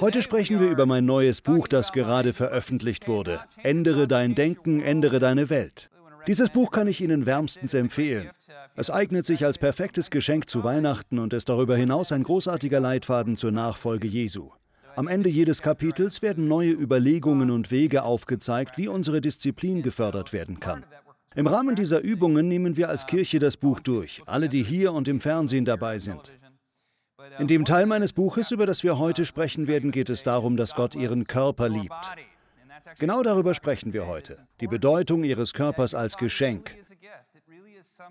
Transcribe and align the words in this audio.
Heute 0.00 0.22
sprechen 0.22 0.60
wir 0.60 0.68
über 0.68 0.84
mein 0.84 1.06
neues 1.06 1.40
Buch, 1.40 1.66
das 1.66 1.92
gerade 1.92 2.34
veröffentlicht 2.34 3.08
wurde. 3.08 3.40
Ändere 3.62 4.06
dein 4.06 4.34
Denken, 4.34 4.80
ändere 4.80 5.18
deine 5.18 5.48
Welt. 5.48 5.88
Dieses 6.26 6.50
Buch 6.50 6.70
kann 6.70 6.88
ich 6.88 7.00
Ihnen 7.00 7.24
wärmstens 7.24 7.72
empfehlen. 7.72 8.30
Es 8.76 8.90
eignet 8.90 9.24
sich 9.24 9.46
als 9.46 9.56
perfektes 9.56 10.10
Geschenk 10.10 10.50
zu 10.50 10.62
Weihnachten 10.62 11.18
und 11.18 11.32
ist 11.32 11.48
darüber 11.48 11.74
hinaus 11.74 12.12
ein 12.12 12.22
großartiger 12.22 12.80
Leitfaden 12.80 13.38
zur 13.38 13.50
Nachfolge 13.50 14.06
Jesu. 14.06 14.50
Am 14.94 15.08
Ende 15.08 15.30
jedes 15.30 15.62
Kapitels 15.62 16.20
werden 16.20 16.48
neue 16.48 16.72
Überlegungen 16.72 17.50
und 17.50 17.70
Wege 17.70 18.02
aufgezeigt, 18.02 18.76
wie 18.76 18.88
unsere 18.88 19.22
Disziplin 19.22 19.82
gefördert 19.82 20.34
werden 20.34 20.60
kann. 20.60 20.84
Im 21.34 21.46
Rahmen 21.46 21.76
dieser 21.76 22.00
Übungen 22.00 22.46
nehmen 22.46 22.76
wir 22.76 22.90
als 22.90 23.06
Kirche 23.06 23.38
das 23.38 23.56
Buch 23.56 23.80
durch, 23.80 24.22
alle, 24.26 24.50
die 24.50 24.62
hier 24.62 24.92
und 24.92 25.08
im 25.08 25.18
Fernsehen 25.18 25.64
dabei 25.64 25.98
sind. 25.98 26.30
In 27.38 27.46
dem 27.46 27.64
Teil 27.64 27.86
meines 27.86 28.12
Buches, 28.12 28.50
über 28.50 28.66
das 28.66 28.82
wir 28.82 28.98
heute 28.98 29.26
sprechen 29.26 29.66
werden, 29.66 29.90
geht 29.90 30.10
es 30.10 30.22
darum, 30.22 30.56
dass 30.56 30.74
Gott 30.74 30.94
ihren 30.94 31.26
Körper 31.26 31.68
liebt. 31.68 31.94
Genau 32.98 33.22
darüber 33.22 33.54
sprechen 33.54 33.92
wir 33.92 34.06
heute, 34.06 34.38
die 34.60 34.66
Bedeutung 34.66 35.24
ihres 35.24 35.52
Körpers 35.52 35.94
als 35.94 36.16
Geschenk. 36.16 36.74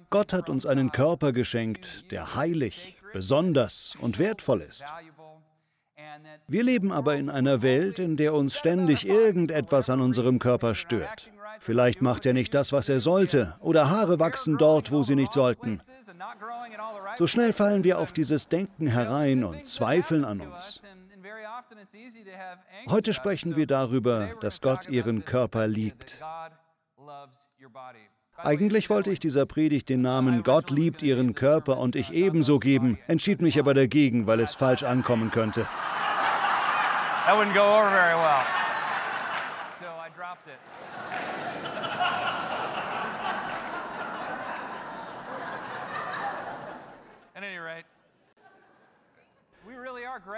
Gott 0.09 0.33
hat 0.33 0.49
uns 0.49 0.66
einen 0.66 0.91
Körper 0.91 1.33
geschenkt, 1.33 2.11
der 2.11 2.35
heilig, 2.35 2.97
besonders 3.13 3.95
und 3.99 4.19
wertvoll 4.19 4.61
ist. 4.61 4.85
Wir 6.47 6.63
leben 6.63 6.91
aber 6.91 7.16
in 7.16 7.30
einer 7.30 7.61
Welt, 7.61 7.99
in 7.99 8.17
der 8.17 8.33
uns 8.33 8.57
ständig 8.57 9.07
irgendetwas 9.07 9.89
an 9.89 10.02
unserem 10.02 10.39
Körper 10.39 10.75
stört. 10.75 11.31
Vielleicht 11.59 12.02
macht 12.02 12.25
er 12.25 12.33
nicht 12.33 12.53
das, 12.53 12.71
was 12.71 12.89
er 12.89 12.99
sollte, 12.99 13.55
oder 13.59 13.89
Haare 13.89 14.19
wachsen 14.19 14.57
dort, 14.57 14.91
wo 14.91 15.03
sie 15.03 15.16
nicht 15.16 15.33
sollten. 15.33 15.80
So 17.21 17.27
schnell 17.27 17.53
fallen 17.53 17.84
wir 17.84 17.99
auf 17.99 18.13
dieses 18.13 18.48
Denken 18.48 18.88
herein 18.88 19.43
und 19.43 19.67
zweifeln 19.67 20.25
an 20.25 20.41
uns. 20.41 20.81
Heute 22.89 23.13
sprechen 23.13 23.55
wir 23.55 23.67
darüber, 23.67 24.31
dass 24.41 24.59
Gott 24.59 24.89
ihren 24.89 25.23
Körper 25.23 25.67
liebt. 25.67 26.19
Eigentlich 28.38 28.89
wollte 28.89 29.11
ich 29.11 29.19
dieser 29.19 29.45
Predigt 29.45 29.89
den 29.89 30.02
Namen 30.02 30.42
Gott 30.42 30.72
liebt 30.72 31.03
ihren 31.03 31.36
Körper 31.36 31.77
und 31.77 31.95
ich 31.95 32.11
ebenso 32.11 32.58
geben, 32.58 32.97
entschied 33.05 33.39
mich 33.44 33.59
aber 33.59 33.75
dagegen, 33.75 34.25
weil 34.25 34.39
es 34.39 34.55
falsch 34.55 34.81
ankommen 34.81 35.30
könnte. 35.30 35.67
That 37.27 37.38
wouldn't 37.38 37.53
go 37.53 37.61
over 37.61 37.92
very 37.92 38.16
well. 38.16 38.61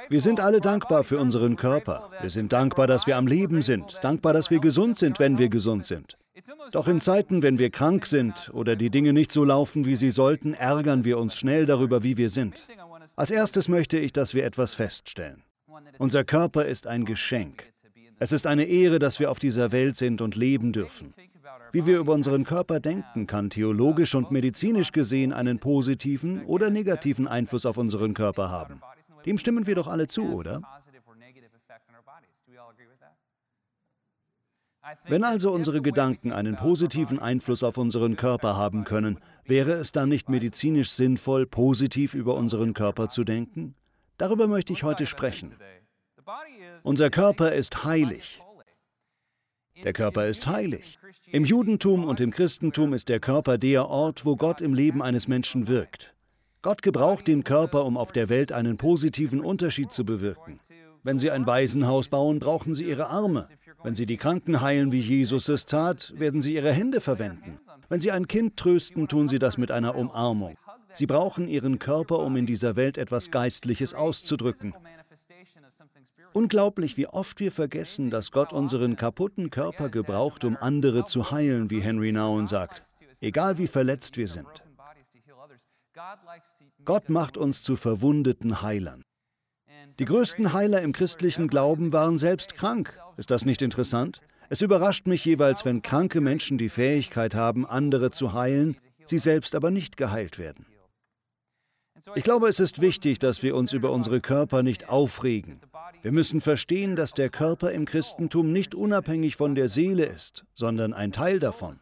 Wir 0.09 0.21
sind 0.21 0.39
alle 0.39 0.61
dankbar 0.61 1.03
für 1.03 1.17
unseren 1.17 1.55
Körper. 1.55 2.09
Wir 2.21 2.29
sind 2.29 2.53
dankbar, 2.53 2.87
dass 2.87 3.07
wir 3.07 3.17
am 3.17 3.27
Leben 3.27 3.61
sind, 3.61 3.99
dankbar, 4.01 4.33
dass 4.33 4.49
wir 4.49 4.59
gesund 4.59 4.97
sind, 4.97 5.19
wenn 5.19 5.37
wir 5.37 5.49
gesund 5.49 5.85
sind. 5.85 6.17
Doch 6.71 6.87
in 6.87 6.99
Zeiten, 6.99 7.43
wenn 7.43 7.59
wir 7.59 7.69
krank 7.69 8.05
sind 8.05 8.49
oder 8.53 8.75
die 8.75 8.89
Dinge 8.89 9.13
nicht 9.13 9.31
so 9.31 9.43
laufen, 9.43 9.85
wie 9.85 9.95
sie 9.95 10.11
sollten, 10.11 10.53
ärgern 10.53 11.05
wir 11.05 11.17
uns 11.17 11.35
schnell 11.35 11.65
darüber, 11.65 12.03
wie 12.03 12.17
wir 12.17 12.29
sind. 12.29 12.65
Als 13.15 13.31
erstes 13.31 13.67
möchte 13.67 13.97
ich, 13.99 14.13
dass 14.13 14.33
wir 14.33 14.45
etwas 14.45 14.73
feststellen. 14.73 15.43
Unser 15.99 16.23
Körper 16.23 16.65
ist 16.65 16.87
ein 16.87 17.05
Geschenk. 17.05 17.71
Es 18.19 18.31
ist 18.31 18.47
eine 18.47 18.63
Ehre, 18.65 18.99
dass 18.99 19.19
wir 19.19 19.29
auf 19.31 19.39
dieser 19.39 19.71
Welt 19.71 19.95
sind 19.97 20.21
und 20.21 20.35
leben 20.35 20.71
dürfen. 20.71 21.13
Wie 21.71 21.85
wir 21.85 21.99
über 21.99 22.13
unseren 22.13 22.43
Körper 22.43 22.79
denken, 22.79 23.27
kann 23.27 23.49
theologisch 23.49 24.15
und 24.15 24.31
medizinisch 24.31 24.91
gesehen 24.91 25.33
einen 25.33 25.59
positiven 25.59 26.45
oder 26.45 26.69
negativen 26.69 27.27
Einfluss 27.27 27.65
auf 27.65 27.77
unseren 27.77 28.13
Körper 28.13 28.49
haben. 28.49 28.81
Dem 29.25 29.37
stimmen 29.37 29.67
wir 29.67 29.75
doch 29.75 29.87
alle 29.87 30.07
zu, 30.07 30.33
oder? 30.33 30.61
Wenn 35.05 35.23
also 35.23 35.51
unsere 35.51 35.81
Gedanken 35.81 36.33
einen 36.33 36.57
positiven 36.57 37.19
Einfluss 37.19 37.63
auf 37.63 37.77
unseren 37.77 38.17
Körper 38.17 38.57
haben 38.57 38.83
können, 38.83 39.17
wäre 39.45 39.73
es 39.73 39.93
dann 39.93 40.09
nicht 40.09 40.29
medizinisch 40.29 40.91
sinnvoll, 40.91 41.45
positiv 41.45 42.13
über 42.13 42.35
unseren 42.35 42.73
Körper 42.73 43.07
zu 43.07 43.23
denken? 43.23 43.75
Darüber 44.17 44.47
möchte 44.47 44.73
ich 44.73 44.83
heute 44.83 45.05
sprechen. 45.05 45.55
Unser 46.83 47.09
Körper 47.09 47.53
ist 47.53 47.85
heilig. 47.85 48.41
Der 49.83 49.93
Körper 49.93 50.27
ist 50.27 50.47
heilig. 50.47 50.99
Im 51.27 51.45
Judentum 51.45 52.03
und 52.03 52.19
im 52.19 52.31
Christentum 52.31 52.93
ist 52.93 53.09
der 53.09 53.19
Körper 53.19 53.57
der 53.57 53.87
Ort, 53.87 54.25
wo 54.25 54.35
Gott 54.35 54.61
im 54.61 54.73
Leben 54.73 55.01
eines 55.01 55.27
Menschen 55.27 55.67
wirkt. 55.67 56.13
Gott 56.63 56.81
gebraucht 56.81 57.27
den 57.27 57.43
Körper, 57.43 57.83
um 57.83 57.97
auf 57.97 58.13
der 58.13 58.29
Welt 58.29 58.53
einen 58.53 58.77
positiven 58.77 59.41
Unterschied 59.41 59.91
zu 59.91 60.05
bewirken. 60.05 60.61
Wenn 61.03 61.19
Sie 61.19 61.29
ein 61.29 61.45
Waisenhaus 61.45 62.07
bauen, 62.07 62.39
brauchen 62.39 62.73
Sie 62.73 62.85
Ihre 62.85 63.09
Arme. 63.09 63.49
Wenn 63.83 63.93
Sie 63.93 64.05
die 64.05 64.15
Kranken 64.15 64.61
heilen, 64.61 64.93
wie 64.93 65.01
Jesus 65.01 65.49
es 65.49 65.65
tat, 65.65 66.13
werden 66.17 66.41
Sie 66.41 66.53
Ihre 66.53 66.71
Hände 66.71 67.01
verwenden. 67.01 67.59
Wenn 67.89 67.99
Sie 67.99 68.11
ein 68.11 68.29
Kind 68.29 68.55
trösten, 68.55 69.09
tun 69.09 69.27
Sie 69.27 69.39
das 69.39 69.57
mit 69.57 69.71
einer 69.71 69.95
Umarmung. 69.95 70.55
Sie 70.93 71.05
brauchen 71.05 71.49
Ihren 71.49 71.79
Körper, 71.79 72.19
um 72.19 72.37
in 72.37 72.45
dieser 72.45 72.77
Welt 72.77 72.97
etwas 72.97 73.29
Geistliches 73.29 73.93
auszudrücken. 73.93 74.73
Unglaublich, 76.31 76.95
wie 76.95 77.07
oft 77.07 77.41
wir 77.41 77.51
vergessen, 77.51 78.09
dass 78.09 78.31
Gott 78.31 78.53
unseren 78.53 78.95
kaputten 78.95 79.49
Körper 79.49 79.89
gebraucht, 79.89 80.45
um 80.45 80.55
andere 80.55 81.03
zu 81.03 81.29
heilen, 81.29 81.69
wie 81.69 81.81
Henry 81.81 82.13
Nouwen 82.13 82.47
sagt, 82.47 82.83
egal 83.19 83.57
wie 83.57 83.67
verletzt 83.67 84.15
wir 84.15 84.29
sind. 84.29 84.63
Gott 86.85 87.09
macht 87.09 87.37
uns 87.37 87.63
zu 87.63 87.75
verwundeten 87.75 88.61
Heilern. 88.61 89.03
Die 89.99 90.05
größten 90.05 90.53
Heiler 90.53 90.81
im 90.81 90.91
christlichen 90.91 91.47
Glauben 91.47 91.93
waren 91.93 92.17
selbst 92.17 92.55
krank. 92.55 92.99
Ist 93.17 93.31
das 93.31 93.45
nicht 93.45 93.61
interessant? 93.61 94.21
Es 94.49 94.61
überrascht 94.61 95.07
mich 95.07 95.23
jeweils, 95.25 95.65
wenn 95.65 95.81
kranke 95.81 96.21
Menschen 96.21 96.57
die 96.57 96.69
Fähigkeit 96.69 97.35
haben, 97.35 97.65
andere 97.65 98.11
zu 98.11 98.33
heilen, 98.33 98.77
sie 99.05 99.19
selbst 99.19 99.55
aber 99.55 99.71
nicht 99.71 99.97
geheilt 99.97 100.39
werden. 100.39 100.65
Ich 102.15 102.23
glaube, 102.23 102.47
es 102.47 102.59
ist 102.59 102.81
wichtig, 102.81 103.19
dass 103.19 103.43
wir 103.43 103.55
uns 103.55 103.71
über 103.71 103.91
unsere 103.91 104.19
Körper 104.19 104.61
nicht 104.61 104.89
aufregen. 104.89 105.61
Wir 106.01 106.11
müssen 106.11 106.41
verstehen, 106.41 106.95
dass 106.95 107.13
der 107.13 107.29
Körper 107.29 107.71
im 107.71 107.85
Christentum 107.85 108.51
nicht 108.51 108.75
unabhängig 108.75 109.37
von 109.37 109.55
der 109.55 109.69
Seele 109.69 110.05
ist, 110.05 110.43
sondern 110.53 110.93
ein 110.93 111.11
Teil 111.11 111.39
davon. 111.39 111.77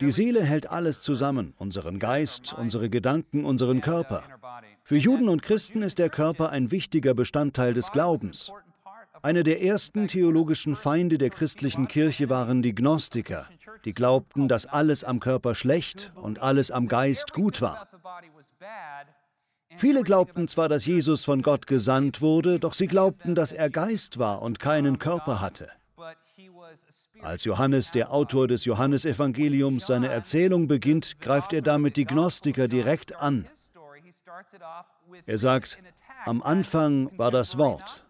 Die 0.00 0.10
Seele 0.10 0.42
hält 0.42 0.70
alles 0.70 1.02
zusammen, 1.02 1.52
unseren 1.58 1.98
Geist, 1.98 2.54
unsere 2.54 2.88
Gedanken, 2.88 3.44
unseren 3.44 3.82
Körper. 3.82 4.22
Für 4.82 4.96
Juden 4.96 5.28
und 5.28 5.42
Christen 5.42 5.82
ist 5.82 5.98
der 5.98 6.08
Körper 6.08 6.50
ein 6.50 6.70
wichtiger 6.70 7.12
Bestandteil 7.12 7.74
des 7.74 7.92
Glaubens. 7.92 8.50
Eine 9.22 9.44
der 9.44 9.62
ersten 9.62 10.08
theologischen 10.08 10.74
Feinde 10.74 11.18
der 11.18 11.28
christlichen 11.28 11.86
Kirche 11.86 12.30
waren 12.30 12.62
die 12.62 12.74
Gnostiker, 12.74 13.46
die 13.84 13.92
glaubten, 13.92 14.48
dass 14.48 14.64
alles 14.64 15.04
am 15.04 15.20
Körper 15.20 15.54
schlecht 15.54 16.12
und 16.14 16.38
alles 16.38 16.70
am 16.70 16.88
Geist 16.88 17.34
gut 17.34 17.60
war. 17.60 17.86
Viele 19.76 20.02
glaubten 20.02 20.48
zwar, 20.48 20.68
dass 20.70 20.86
Jesus 20.86 21.24
von 21.24 21.42
Gott 21.42 21.66
gesandt 21.66 22.22
wurde, 22.22 22.58
doch 22.58 22.72
sie 22.72 22.86
glaubten, 22.86 23.34
dass 23.34 23.52
er 23.52 23.68
Geist 23.68 24.18
war 24.18 24.40
und 24.40 24.58
keinen 24.58 24.98
Körper 24.98 25.40
hatte. 25.40 25.68
Als 27.22 27.44
Johannes, 27.44 27.90
der 27.90 28.12
Autor 28.12 28.48
des 28.48 28.64
Johannesevangeliums, 28.64 29.86
seine 29.86 30.08
Erzählung 30.08 30.66
beginnt, 30.68 31.20
greift 31.20 31.52
er 31.52 31.62
damit 31.62 31.96
die 31.96 32.04
Gnostiker 32.04 32.68
direkt 32.68 33.16
an. 33.16 33.46
Er 35.26 35.38
sagt, 35.38 35.78
am 36.24 36.42
Anfang 36.42 37.10
war 37.18 37.30
das 37.30 37.58
Wort. 37.58 38.00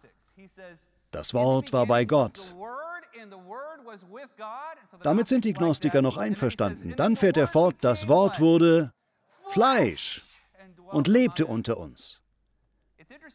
Das 1.11 1.33
Wort 1.33 1.73
war 1.73 1.85
bei 1.87 2.05
Gott. 2.05 2.53
Damit 5.03 5.27
sind 5.27 5.45
die 5.45 5.53
Gnostiker 5.53 6.01
noch 6.01 6.17
einverstanden. 6.17 6.93
Dann 6.95 7.15
fährt 7.15 7.37
er 7.37 7.47
fort, 7.47 7.75
das 7.81 8.07
Wort 8.07 8.39
wurde 8.39 8.93
Fleisch 9.51 10.21
und 10.91 11.07
lebte 11.07 11.45
unter 11.45 11.77
uns. 11.77 12.21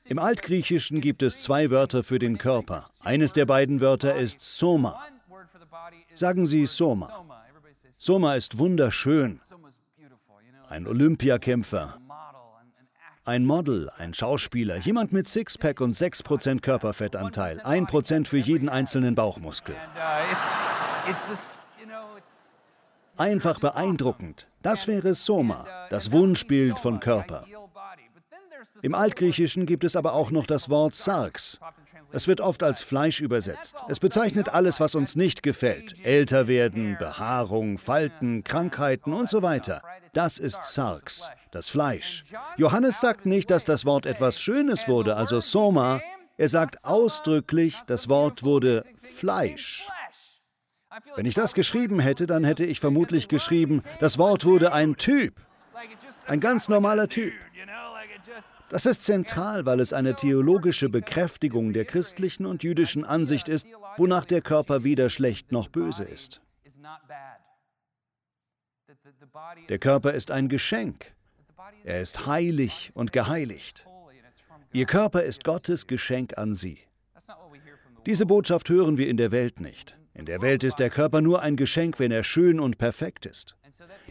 Im 0.06 0.18
Altgriechischen 0.18 1.02
gibt 1.02 1.22
es 1.22 1.40
zwei 1.40 1.70
Wörter 1.70 2.02
für 2.02 2.18
den 2.18 2.38
Körper. 2.38 2.88
Eines 3.00 3.34
der 3.34 3.44
beiden 3.44 3.80
Wörter 3.80 4.16
ist 4.16 4.40
Soma. 4.40 4.98
Sagen 6.14 6.46
Sie 6.46 6.66
Soma. 6.66 7.24
Soma 7.90 8.34
ist 8.34 8.58
wunderschön. 8.58 9.40
Ein 10.68 10.86
Olympiakämpfer, 10.86 11.98
ein 13.24 13.44
Model, 13.44 13.90
ein 13.98 14.14
Schauspieler, 14.14 14.76
jemand 14.76 15.12
mit 15.12 15.26
Sixpack 15.26 15.80
und 15.80 15.92
6% 15.92 16.60
Körperfettanteil, 16.60 17.60
1% 17.60 18.26
für 18.26 18.38
jeden 18.38 18.68
einzelnen 18.68 19.14
Bauchmuskel. 19.14 19.74
Einfach 23.16 23.58
beeindruckend. 23.58 24.46
Das 24.62 24.86
wäre 24.86 25.14
Soma, 25.14 25.66
das 25.90 26.12
Wunschbild 26.12 26.78
von 26.78 27.00
Körper. 27.00 27.44
Im 28.82 28.94
Altgriechischen 28.94 29.66
gibt 29.66 29.84
es 29.84 29.96
aber 29.96 30.12
auch 30.12 30.30
noch 30.30 30.46
das 30.46 30.68
Wort 30.68 30.94
Sarx. 30.94 31.58
Es 32.12 32.28
wird 32.28 32.40
oft 32.40 32.62
als 32.62 32.80
Fleisch 32.80 33.20
übersetzt. 33.20 33.76
Es 33.88 34.00
bezeichnet 34.00 34.48
alles, 34.48 34.80
was 34.80 34.94
uns 34.94 35.16
nicht 35.16 35.42
gefällt. 35.42 36.04
Älter 36.04 36.48
werden, 36.48 36.96
Behaarung, 36.98 37.78
Falten, 37.78 38.44
Krankheiten 38.44 39.12
und 39.12 39.28
so 39.28 39.42
weiter. 39.42 39.82
Das 40.12 40.38
ist 40.38 40.62
Sarx, 40.64 41.28
das 41.50 41.68
Fleisch. 41.68 42.24
Johannes 42.56 43.00
sagt 43.00 43.26
nicht, 43.26 43.50
dass 43.50 43.64
das 43.64 43.84
Wort 43.84 44.06
etwas 44.06 44.40
Schönes 44.40 44.88
wurde, 44.88 45.16
also 45.16 45.40
Soma, 45.40 46.00
Er 46.38 46.48
sagt 46.50 46.84
ausdrücklich, 46.84 47.76
das 47.86 48.08
Wort 48.10 48.42
wurde 48.42 48.84
Fleisch. 49.00 49.86
Wenn 51.14 51.26
ich 51.26 51.34
das 51.34 51.54
geschrieben 51.54 51.98
hätte, 51.98 52.26
dann 52.26 52.44
hätte 52.44 52.64
ich 52.64 52.80
vermutlich 52.80 53.28
geschrieben, 53.28 53.82
das 54.00 54.18
Wort 54.18 54.44
wurde 54.44 54.72
ein 54.72 54.96
Typ. 54.96 55.45
Ein 56.26 56.40
ganz 56.40 56.68
normaler 56.68 57.08
Typ. 57.08 57.32
Das 58.68 58.86
ist 58.86 59.02
zentral, 59.02 59.66
weil 59.66 59.80
es 59.80 59.92
eine 59.92 60.14
theologische 60.14 60.88
Bekräftigung 60.88 61.72
der 61.72 61.84
christlichen 61.84 62.46
und 62.46 62.62
jüdischen 62.62 63.04
Ansicht 63.04 63.48
ist, 63.48 63.66
wonach 63.96 64.24
der 64.24 64.42
Körper 64.42 64.84
weder 64.84 65.10
schlecht 65.10 65.52
noch 65.52 65.68
böse 65.68 66.04
ist. 66.04 66.40
Der 69.68 69.78
Körper 69.78 70.12
ist 70.12 70.30
ein 70.30 70.48
Geschenk. 70.48 71.12
Er 71.84 72.00
ist 72.00 72.26
heilig 72.26 72.90
und 72.94 73.12
geheiligt. 73.12 73.86
Ihr 74.72 74.86
Körper 74.86 75.22
ist 75.22 75.44
Gottes 75.44 75.86
Geschenk 75.86 76.36
an 76.36 76.54
Sie. 76.54 76.78
Diese 78.06 78.26
Botschaft 78.26 78.68
hören 78.68 78.98
wir 78.98 79.08
in 79.08 79.16
der 79.16 79.30
Welt 79.30 79.60
nicht. 79.60 79.96
In 80.16 80.24
der 80.24 80.40
Welt 80.40 80.64
ist 80.64 80.78
der 80.78 80.88
Körper 80.88 81.20
nur 81.20 81.42
ein 81.42 81.56
Geschenk, 81.56 81.98
wenn 81.98 82.10
er 82.10 82.24
schön 82.24 82.58
und 82.58 82.78
perfekt 82.78 83.26
ist. 83.26 83.54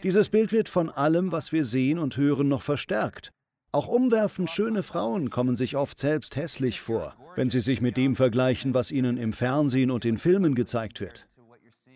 Dieses 0.04 0.28
Bild 0.28 0.52
wird 0.52 0.68
von 0.68 0.88
allem, 0.88 1.32
was 1.32 1.50
wir 1.50 1.64
sehen 1.64 1.98
und 1.98 2.16
hören, 2.16 2.48
noch 2.48 2.62
verstärkt. 2.62 3.32
Auch 3.72 3.88
umwerfend 3.88 4.48
schöne 4.48 4.84
Frauen 4.84 5.30
kommen 5.30 5.56
sich 5.56 5.76
oft 5.76 5.98
selbst 5.98 6.36
hässlich 6.36 6.80
vor, 6.80 7.16
wenn 7.34 7.50
sie 7.50 7.60
sich 7.60 7.80
mit 7.80 7.96
dem 7.96 8.14
vergleichen, 8.14 8.72
was 8.72 8.92
ihnen 8.92 9.16
im 9.16 9.32
Fernsehen 9.32 9.90
und 9.90 10.04
in 10.04 10.16
Filmen 10.16 10.54
gezeigt 10.54 11.00
wird. 11.00 11.26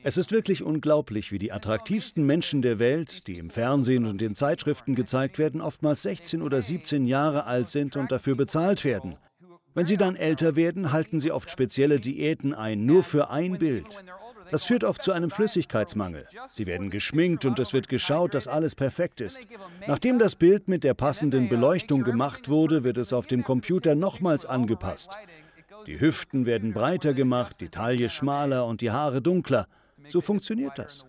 Es 0.02 0.16
ist 0.16 0.32
wirklich 0.32 0.64
unglaublich, 0.64 1.30
wie 1.30 1.38
die 1.38 1.52
attraktivsten 1.52 2.26
Menschen 2.26 2.62
der 2.62 2.80
Welt, 2.80 3.28
die 3.28 3.38
im 3.38 3.48
Fernsehen 3.48 4.06
und 4.06 4.20
in 4.22 4.34
Zeitschriften 4.34 4.96
gezeigt 4.96 5.38
werden, 5.38 5.60
oftmals 5.60 6.02
16 6.02 6.42
oder 6.42 6.60
17 6.60 7.06
Jahre 7.06 7.44
alt 7.44 7.68
sind 7.68 7.96
und 7.96 8.10
dafür 8.10 8.34
bezahlt 8.34 8.84
werden. 8.84 9.16
Wenn 9.74 9.86
sie 9.86 9.96
dann 9.96 10.16
älter 10.16 10.56
werden, 10.56 10.92
halten 10.92 11.20
sie 11.20 11.30
oft 11.32 11.50
spezielle 11.50 12.00
Diäten 12.00 12.54
ein, 12.54 12.86
nur 12.86 13.02
für 13.02 13.30
ein 13.30 13.58
Bild. 13.58 13.86
Das 14.50 14.64
führt 14.64 14.82
oft 14.82 15.02
zu 15.02 15.12
einem 15.12 15.30
Flüssigkeitsmangel. 15.30 16.26
Sie 16.48 16.66
werden 16.66 16.90
geschminkt 16.90 17.44
und 17.44 17.58
es 17.60 17.72
wird 17.72 17.88
geschaut, 17.88 18.34
dass 18.34 18.48
alles 18.48 18.74
perfekt 18.74 19.20
ist. 19.20 19.38
Nachdem 19.86 20.18
das 20.18 20.34
Bild 20.34 20.66
mit 20.66 20.82
der 20.82 20.94
passenden 20.94 21.48
Beleuchtung 21.48 22.02
gemacht 22.02 22.48
wurde, 22.48 22.82
wird 22.82 22.98
es 22.98 23.12
auf 23.12 23.26
dem 23.26 23.44
Computer 23.44 23.94
nochmals 23.94 24.44
angepasst. 24.44 25.10
Die 25.86 26.00
Hüften 26.00 26.46
werden 26.46 26.72
breiter 26.72 27.14
gemacht, 27.14 27.60
die 27.60 27.68
Taille 27.68 28.10
schmaler 28.10 28.66
und 28.66 28.80
die 28.80 28.90
Haare 28.90 29.22
dunkler. 29.22 29.66
So 30.08 30.20
funktioniert 30.20 30.78
das. 30.78 31.04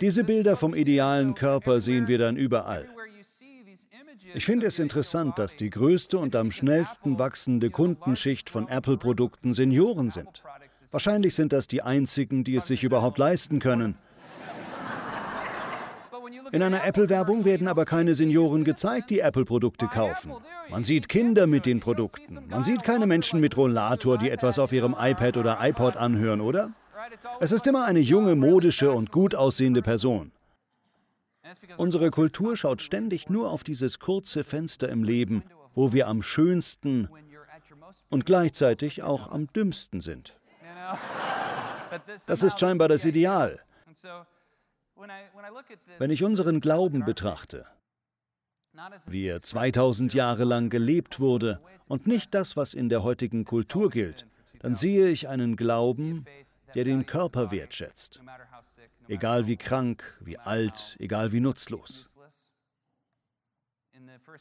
Diese 0.00 0.24
Bilder 0.24 0.56
vom 0.56 0.74
idealen 0.74 1.34
Körper 1.34 1.80
sehen 1.80 2.08
wir 2.08 2.18
dann 2.18 2.36
überall. 2.36 2.88
Ich 4.34 4.44
finde 4.44 4.66
es 4.66 4.78
interessant, 4.78 5.38
dass 5.38 5.56
die 5.56 5.70
größte 5.70 6.18
und 6.18 6.34
am 6.36 6.50
schnellsten 6.50 7.18
wachsende 7.18 7.70
Kundenschicht 7.70 8.50
von 8.50 8.68
Apple-Produkten 8.68 9.52
Senioren 9.52 10.10
sind. 10.10 10.42
Wahrscheinlich 10.90 11.34
sind 11.34 11.52
das 11.52 11.68
die 11.68 11.82
einzigen, 11.82 12.44
die 12.44 12.56
es 12.56 12.66
sich 12.66 12.84
überhaupt 12.84 13.18
leisten 13.18 13.58
können. 13.58 13.96
In 16.52 16.62
einer 16.62 16.84
Apple-Werbung 16.84 17.44
werden 17.44 17.68
aber 17.68 17.84
keine 17.84 18.14
Senioren 18.14 18.64
gezeigt, 18.64 19.10
die 19.10 19.20
Apple-Produkte 19.20 19.86
kaufen. 19.86 20.32
Man 20.68 20.84
sieht 20.84 21.08
Kinder 21.08 21.46
mit 21.46 21.66
den 21.66 21.80
Produkten. 21.80 22.38
Man 22.48 22.64
sieht 22.64 22.82
keine 22.82 23.06
Menschen 23.06 23.40
mit 23.40 23.56
Rollator, 23.56 24.18
die 24.18 24.30
etwas 24.30 24.58
auf 24.58 24.72
ihrem 24.72 24.96
iPad 24.98 25.36
oder 25.36 25.58
iPod 25.60 25.96
anhören, 25.96 26.40
oder? 26.40 26.72
Es 27.40 27.52
ist 27.52 27.66
immer 27.66 27.84
eine 27.84 28.00
junge, 28.00 28.34
modische 28.34 28.92
und 28.92 29.10
gut 29.10 29.34
aussehende 29.34 29.82
Person. 29.82 30.32
Unsere 31.76 32.10
Kultur 32.10 32.56
schaut 32.56 32.82
ständig 32.82 33.28
nur 33.28 33.50
auf 33.50 33.64
dieses 33.64 33.98
kurze 33.98 34.44
Fenster 34.44 34.88
im 34.88 35.02
Leben, 35.02 35.42
wo 35.74 35.92
wir 35.92 36.08
am 36.08 36.22
schönsten 36.22 37.08
und 38.08 38.26
gleichzeitig 38.26 39.02
auch 39.02 39.30
am 39.30 39.52
dümmsten 39.52 40.00
sind. 40.00 40.34
Das 42.26 42.42
ist 42.42 42.58
scheinbar 42.58 42.88
das 42.88 43.04
Ideal. 43.04 43.60
Wenn 45.98 46.10
ich 46.10 46.22
unseren 46.22 46.60
Glauben 46.60 47.04
betrachte, 47.04 47.66
wie 49.06 49.26
er 49.26 49.42
2000 49.42 50.14
Jahre 50.14 50.44
lang 50.44 50.70
gelebt 50.70 51.20
wurde 51.20 51.60
und 51.88 52.06
nicht 52.06 52.34
das, 52.34 52.56
was 52.56 52.74
in 52.74 52.88
der 52.88 53.02
heutigen 53.02 53.44
Kultur 53.44 53.90
gilt, 53.90 54.26
dann 54.60 54.74
sehe 54.74 55.08
ich 55.08 55.28
einen 55.28 55.56
Glauben, 55.56 56.26
der 56.74 56.84
den 56.84 57.06
Körper 57.06 57.50
wertschätzt. 57.50 58.20
Egal 59.08 59.46
wie 59.46 59.56
krank, 59.56 60.02
wie 60.20 60.38
alt, 60.38 60.96
egal 60.98 61.32
wie 61.32 61.40
nutzlos. 61.40 62.06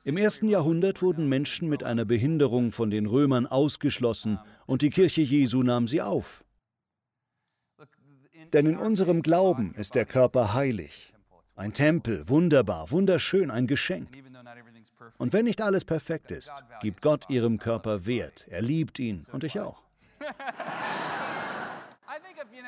Im 0.05 0.17
ersten 0.17 0.47
Jahrhundert 0.47 1.01
wurden 1.01 1.27
Menschen 1.27 1.67
mit 1.67 1.83
einer 1.83 2.05
Behinderung 2.05 2.71
von 2.71 2.89
den 2.89 3.05
Römern 3.05 3.47
ausgeschlossen 3.47 4.39
und 4.65 4.81
die 4.81 4.91
Kirche 4.91 5.21
Jesu 5.21 5.63
nahm 5.63 5.87
sie 5.87 6.01
auf. 6.01 6.43
Denn 8.53 8.65
in 8.65 8.77
unserem 8.77 9.21
Glauben 9.21 9.73
ist 9.75 9.95
der 9.95 10.05
Körper 10.05 10.53
heilig. 10.53 11.13
Ein 11.55 11.73
Tempel, 11.73 12.27
wunderbar, 12.29 12.89
wunderschön, 12.91 13.51
ein 13.51 13.67
Geschenk. 13.67 14.09
Und 15.17 15.33
wenn 15.33 15.45
nicht 15.45 15.61
alles 15.61 15.85
perfekt 15.85 16.31
ist, 16.31 16.51
gibt 16.81 17.01
Gott 17.01 17.29
ihrem 17.29 17.57
Körper 17.59 18.05
Wert. 18.05 18.47
Er 18.49 18.61
liebt 18.61 18.99
ihn 18.99 19.25
und 19.31 19.43
ich 19.43 19.59
auch. 19.59 19.83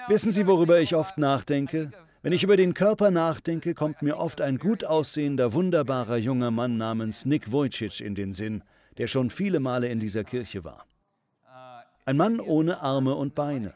Wissen 0.07 0.31
Sie, 0.31 0.47
worüber 0.47 0.79
ich 0.79 0.95
oft 0.95 1.17
nachdenke? 1.17 1.91
Wenn 2.21 2.33
ich 2.33 2.43
über 2.43 2.57
den 2.57 2.73
Körper 2.73 3.09
nachdenke, 3.09 3.73
kommt 3.73 4.01
mir 4.01 4.17
oft 4.17 4.41
ein 4.41 4.57
gut 4.57 4.83
aussehender, 4.83 5.53
wunderbarer 5.53 6.17
junger 6.17 6.51
Mann 6.51 6.77
namens 6.77 7.25
Nick 7.25 7.51
Wojcic 7.51 7.99
in 7.99 8.13
den 8.13 8.33
Sinn, 8.33 8.63
der 8.97 9.07
schon 9.07 9.29
viele 9.29 9.59
Male 9.59 9.87
in 9.87 9.99
dieser 9.99 10.23
Kirche 10.23 10.63
war. 10.63 10.85
Ein 12.05 12.17
Mann 12.17 12.39
ohne 12.39 12.81
Arme 12.81 13.15
und 13.15 13.35
Beine. 13.35 13.73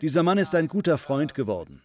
Dieser 0.00 0.22
Mann 0.22 0.38
ist 0.38 0.54
ein 0.54 0.68
guter 0.68 0.98
Freund 0.98 1.34
geworden. 1.34 1.82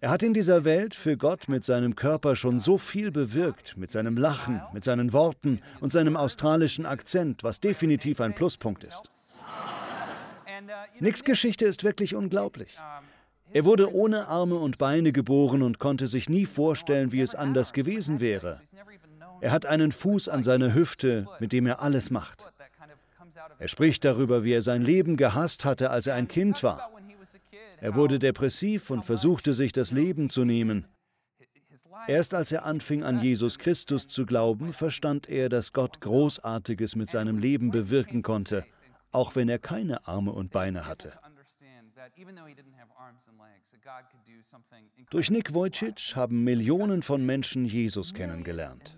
Er 0.00 0.10
hat 0.10 0.24
in 0.24 0.34
dieser 0.34 0.64
Welt 0.64 0.96
für 0.96 1.16
Gott 1.16 1.48
mit 1.48 1.64
seinem 1.64 1.94
Körper 1.94 2.34
schon 2.34 2.58
so 2.58 2.76
viel 2.76 3.12
bewirkt, 3.12 3.76
mit 3.76 3.92
seinem 3.92 4.16
Lachen, 4.16 4.60
mit 4.72 4.82
seinen 4.82 5.12
Worten 5.12 5.60
und 5.80 5.92
seinem 5.92 6.16
australischen 6.16 6.86
Akzent, 6.86 7.44
was 7.44 7.60
definitiv 7.60 8.20
ein 8.20 8.34
Pluspunkt 8.34 8.82
ist. 8.82 9.02
Nicks 11.00 11.24
Geschichte 11.24 11.64
ist 11.64 11.84
wirklich 11.84 12.14
unglaublich. 12.14 12.78
Er 13.52 13.64
wurde 13.64 13.92
ohne 13.92 14.28
Arme 14.28 14.56
und 14.56 14.78
Beine 14.78 15.12
geboren 15.12 15.62
und 15.62 15.78
konnte 15.78 16.06
sich 16.06 16.28
nie 16.28 16.46
vorstellen, 16.46 17.12
wie 17.12 17.20
es 17.20 17.34
anders 17.34 17.72
gewesen 17.72 18.20
wäre. 18.20 18.60
Er 19.40 19.50
hat 19.50 19.66
einen 19.66 19.92
Fuß 19.92 20.28
an 20.28 20.42
seiner 20.42 20.74
Hüfte, 20.74 21.26
mit 21.38 21.52
dem 21.52 21.66
er 21.66 21.82
alles 21.82 22.10
macht. 22.10 22.46
Er 23.58 23.68
spricht 23.68 24.04
darüber, 24.04 24.44
wie 24.44 24.52
er 24.52 24.62
sein 24.62 24.82
Leben 24.82 25.16
gehasst 25.16 25.64
hatte, 25.64 25.90
als 25.90 26.06
er 26.06 26.14
ein 26.14 26.28
Kind 26.28 26.62
war. 26.62 26.90
Er 27.80 27.94
wurde 27.94 28.18
depressiv 28.18 28.90
und 28.90 29.04
versuchte 29.04 29.54
sich 29.54 29.72
das 29.72 29.90
Leben 29.90 30.30
zu 30.30 30.44
nehmen. 30.44 30.86
Erst 32.06 32.34
als 32.34 32.52
er 32.52 32.64
anfing 32.64 33.02
an 33.02 33.20
Jesus 33.20 33.58
Christus 33.58 34.08
zu 34.08 34.26
glauben, 34.26 34.72
verstand 34.72 35.28
er, 35.28 35.48
dass 35.48 35.72
Gott 35.72 36.00
Großartiges 36.00 36.96
mit 36.96 37.10
seinem 37.10 37.38
Leben 37.38 37.70
bewirken 37.70 38.22
konnte, 38.22 38.64
auch 39.12 39.36
wenn 39.36 39.48
er 39.48 39.58
keine 39.58 40.06
Arme 40.06 40.32
und 40.32 40.50
Beine 40.50 40.86
hatte. 40.86 41.12
Durch 45.10 45.30
Nick 45.30 45.54
Wojcic 45.54 46.16
haben 46.16 46.44
Millionen 46.44 47.02
von 47.02 47.24
Menschen 47.24 47.64
Jesus 47.64 48.14
kennengelernt. 48.14 48.96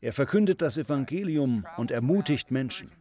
Er 0.00 0.12
verkündet 0.12 0.62
das 0.62 0.76
Evangelium 0.76 1.66
und 1.76 1.90
ermutigt 1.90 2.50
Menschen. 2.50 2.92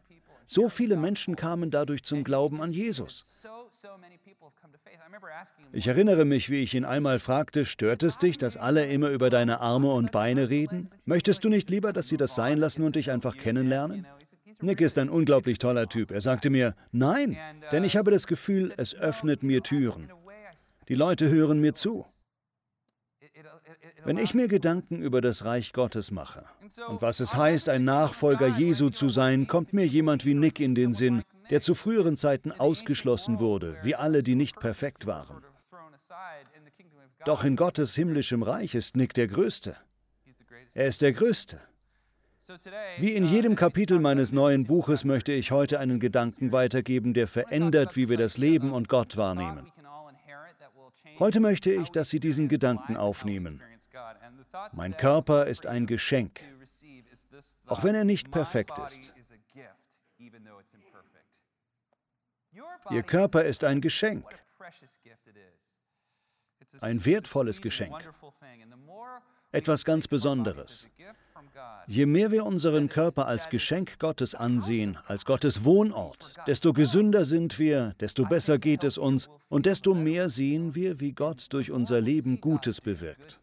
So 0.48 0.70
viele 0.70 0.96
Menschen 0.96 1.36
kamen 1.36 1.72
dadurch 1.72 2.04
zum 2.04 2.24
Glauben 2.24 2.62
an 2.62 2.72
Jesus. 2.72 3.46
Ich 5.74 5.88
erinnere 5.88 6.26
mich, 6.26 6.50
wie 6.50 6.64
ich 6.64 6.74
ihn 6.74 6.86
einmal 6.86 7.20
fragte, 7.20 7.66
stört 7.66 8.02
es 8.02 8.18
dich, 8.18 8.38
dass 8.38 8.56
alle 8.56 8.86
immer 8.86 9.10
über 9.10 9.30
deine 9.30 9.60
Arme 9.60 9.92
und 9.92 10.12
Beine 10.12 10.50
reden? 10.50 10.90
Möchtest 11.06 11.44
du 11.44 11.50
nicht 11.50 11.70
lieber, 11.70 11.92
dass 11.92 12.08
sie 12.08 12.18
das 12.18 12.34
sein 12.34 12.58
lassen 12.58 12.84
und 12.84 12.96
dich 12.96 13.12
einfach 13.12 13.38
kennenlernen? 13.38 14.08
Nick 14.62 14.82
ist 14.82 14.98
ein 14.98 15.10
unglaublich 15.10 15.60
toller 15.60 15.88
Typ. 15.88 16.12
Er 16.12 16.22
sagte 16.22 16.50
mir, 16.50 16.76
nein, 16.92 17.38
denn 17.72 17.84
ich 17.84 17.96
habe 17.96 18.12
das 18.12 18.28
Gefühl, 18.28 18.74
es 18.78 18.96
öffnet 18.96 19.44
mir 19.44 19.62
Türen. 19.62 20.12
Die 20.88 20.96
Leute 20.96 21.30
hören 21.30 21.60
mir 21.60 21.76
zu. 21.76 22.06
Wenn 24.04 24.18
ich 24.18 24.34
mir 24.34 24.48
Gedanken 24.48 25.02
über 25.02 25.22
das 25.22 25.46
Reich 25.46 25.74
Gottes 25.74 26.12
mache 26.12 26.46
und 26.88 27.02
was 27.02 27.20
es 27.20 27.36
heißt, 27.36 27.70
ein 27.70 27.84
Nachfolger 27.84 28.48
Jesu 28.48 28.90
zu 28.90 29.10
sein, 29.10 29.48
kommt 29.48 29.74
mir 29.74 29.86
jemand 29.86 30.26
wie 30.26 30.34
Nick 30.34 30.60
in 30.60 30.76
den 30.76 30.94
Sinn, 30.94 31.24
der 31.50 31.62
zu 31.62 31.76
früheren 31.76 32.18
Zeiten 32.18 32.52
ausgeschlossen 32.52 33.40
wurde, 33.40 33.78
wie 33.84 33.96
alle, 33.96 34.24
die 34.24 34.36
nicht 34.36 34.60
perfekt 34.60 35.06
waren. 35.06 35.44
Doch 37.26 37.44
in 37.44 37.56
Gottes 37.56 37.96
himmlischem 37.96 38.44
Reich 38.44 38.74
ist 38.76 38.96
Nick 38.96 39.14
der 39.14 39.28
Größte. 39.28 39.76
Er 40.74 40.88
ist 40.88 41.02
der 41.02 41.14
Größte. 41.14 41.60
Wie 42.98 43.14
in 43.14 43.26
jedem 43.26 43.56
Kapitel 43.56 44.00
meines 44.00 44.32
neuen 44.32 44.66
Buches 44.66 45.04
möchte 45.04 45.32
ich 45.34 45.52
heute 45.52 45.80
einen 45.80 46.00
Gedanken 46.00 46.52
weitergeben, 46.52 47.14
der 47.14 47.28
verändert, 47.28 47.96
wie 47.96 48.10
wir 48.10 48.18
das 48.18 48.38
Leben 48.38 48.72
und 48.72 48.88
Gott 48.88 49.18
wahrnehmen. 49.18 49.72
Heute 51.20 51.40
möchte 51.40 51.72
ich, 51.72 51.90
dass 51.92 52.10
Sie 52.10 52.20
diesen 52.20 52.48
Gedanken 52.48 52.96
aufnehmen. 52.96 53.62
Mein 54.74 54.96
Körper 54.96 55.48
ist 55.48 55.66
ein 55.66 55.88
Geschenk, 55.88 56.42
auch 57.66 57.84
wenn 57.84 57.96
er 57.96 58.06
nicht 58.06 58.32
perfekt 58.32 58.78
ist. 58.86 59.14
Ihr 62.90 63.04
Körper 63.04 63.44
ist 63.44 63.64
ein 63.64 63.82
Geschenk, 63.82 64.26
ein 66.82 67.06
wertvolles 67.06 67.62
Geschenk, 67.62 67.96
etwas 69.52 69.86
ganz 69.86 70.08
Besonderes. 70.08 70.88
Je 71.88 72.06
mehr 72.06 72.32
wir 72.32 72.46
unseren 72.46 72.90
Körper 72.90 73.28
als 73.28 73.50
Geschenk 73.50 74.00
Gottes 74.00 74.36
ansehen, 74.36 74.98
als 75.08 75.26
Gottes 75.26 75.64
Wohnort, 75.64 76.34
desto 76.46 76.74
gesünder 76.74 77.26
sind 77.26 77.58
wir, 77.60 77.96
desto 78.00 78.26
besser 78.26 78.60
geht 78.60 78.84
es 78.84 78.98
uns 78.98 79.30
und 79.48 79.66
desto 79.66 79.94
mehr 79.94 80.30
sehen 80.30 80.76
wir, 80.76 81.00
wie 81.00 81.14
Gott 81.14 81.48
durch 81.52 81.72
unser 81.72 82.02
Leben 82.02 82.42
Gutes 82.42 82.82
bewirkt. 82.82 83.40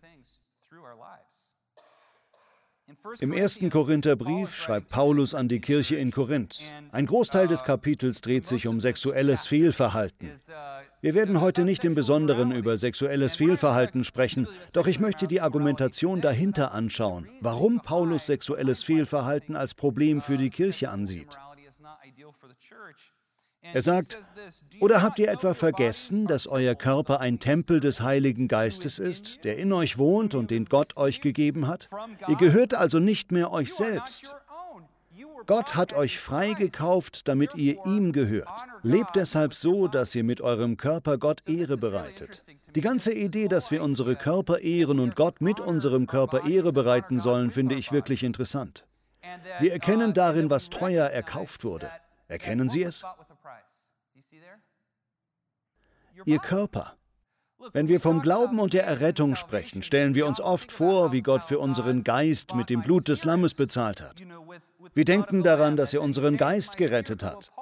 Im 3.20 3.34
ersten 3.34 3.68
Korintherbrief 3.68 4.54
schreibt 4.54 4.88
Paulus 4.88 5.34
an 5.34 5.48
die 5.48 5.60
Kirche 5.60 5.96
in 5.96 6.10
Korinth. 6.10 6.60
Ein 6.90 7.04
Großteil 7.04 7.48
des 7.48 7.62
Kapitels 7.62 8.22
dreht 8.22 8.46
sich 8.46 8.66
um 8.66 8.80
sexuelles 8.80 9.46
Fehlverhalten. 9.46 10.30
Wir 11.02 11.14
werden 11.14 11.42
heute 11.42 11.64
nicht 11.64 11.84
im 11.84 11.94
Besonderen 11.94 12.50
über 12.50 12.78
sexuelles 12.78 13.36
Fehlverhalten 13.36 14.04
sprechen, 14.04 14.48
doch 14.72 14.86
ich 14.86 15.00
möchte 15.00 15.26
die 15.26 15.42
Argumentation 15.42 16.22
dahinter 16.22 16.72
anschauen, 16.72 17.28
warum 17.40 17.80
Paulus 17.80 18.24
sexuelles 18.24 18.82
Fehlverhalten 18.82 19.54
als 19.54 19.74
Problem 19.74 20.22
für 20.22 20.38
die 20.38 20.50
Kirche 20.50 20.88
ansieht. 20.88 21.36
Er 23.72 23.82
sagt, 23.82 24.16
oder 24.80 25.02
habt 25.02 25.18
ihr 25.18 25.30
etwa 25.30 25.54
vergessen, 25.54 26.26
dass 26.26 26.46
euer 26.46 26.74
Körper 26.74 27.20
ein 27.20 27.40
Tempel 27.40 27.80
des 27.80 28.00
Heiligen 28.00 28.46
Geistes 28.48 28.98
ist, 28.98 29.44
der 29.44 29.56
in 29.58 29.72
euch 29.72 29.96
wohnt 29.96 30.34
und 30.34 30.50
den 30.50 30.66
Gott 30.66 30.96
euch 30.96 31.20
gegeben 31.20 31.66
hat? 31.66 31.88
Ihr 32.28 32.36
gehört 32.36 32.74
also 32.74 32.98
nicht 32.98 33.32
mehr 33.32 33.52
euch 33.52 33.72
selbst. 33.72 34.32
Gott 35.46 35.74
hat 35.74 35.92
euch 35.92 36.18
freigekauft, 36.18 37.28
damit 37.28 37.54
ihr 37.54 37.84
ihm 37.84 38.12
gehört. 38.12 38.48
Lebt 38.82 39.14
deshalb 39.14 39.54
so, 39.54 39.88
dass 39.88 40.14
ihr 40.14 40.24
mit 40.24 40.40
eurem 40.40 40.76
Körper 40.76 41.18
Gott 41.18 41.42
Ehre 41.46 41.76
bereitet. 41.76 42.42
Die 42.74 42.80
ganze 42.80 43.12
Idee, 43.12 43.48
dass 43.48 43.70
wir 43.70 43.82
unsere 43.82 44.16
Körper 44.16 44.60
ehren 44.60 44.98
und 45.00 45.16
Gott 45.16 45.40
mit 45.40 45.60
unserem 45.60 46.06
Körper 46.06 46.46
Ehre 46.46 46.72
bereiten 46.72 47.20
sollen, 47.20 47.50
finde 47.50 47.74
ich 47.74 47.92
wirklich 47.92 48.22
interessant. 48.22 48.84
Wir 49.60 49.72
erkennen 49.72 50.14
darin, 50.14 50.50
was 50.50 50.70
teuer 50.70 51.06
erkauft 51.06 51.64
wurde. 51.64 51.90
Erkennen 52.28 52.68
Sie 52.68 52.82
es? 52.82 53.04
Ihr 56.26 56.38
Körper. 56.38 56.96
Wenn 57.72 57.88
wir 57.88 58.00
vom 58.00 58.20
Glauben 58.20 58.58
und 58.58 58.72
der 58.72 58.84
Errettung 58.84 59.36
sprechen, 59.36 59.82
stellen 59.82 60.14
wir 60.14 60.26
uns 60.26 60.40
oft 60.40 60.72
vor, 60.72 61.12
wie 61.12 61.22
Gott 61.22 61.44
für 61.44 61.58
unseren 61.58 62.04
Geist 62.04 62.54
mit 62.54 62.70
dem 62.70 62.82
Blut 62.82 63.08
des 63.08 63.24
Lammes 63.24 63.54
bezahlt 63.54 64.00
hat. 64.00 64.16
Wir 64.92 65.04
denken 65.04 65.42
daran, 65.42 65.76
dass 65.76 65.94
er 65.94 66.02
unseren 66.02 66.36
Geist 66.36 66.76
gerettet 66.76 67.22
hat. 67.22 67.52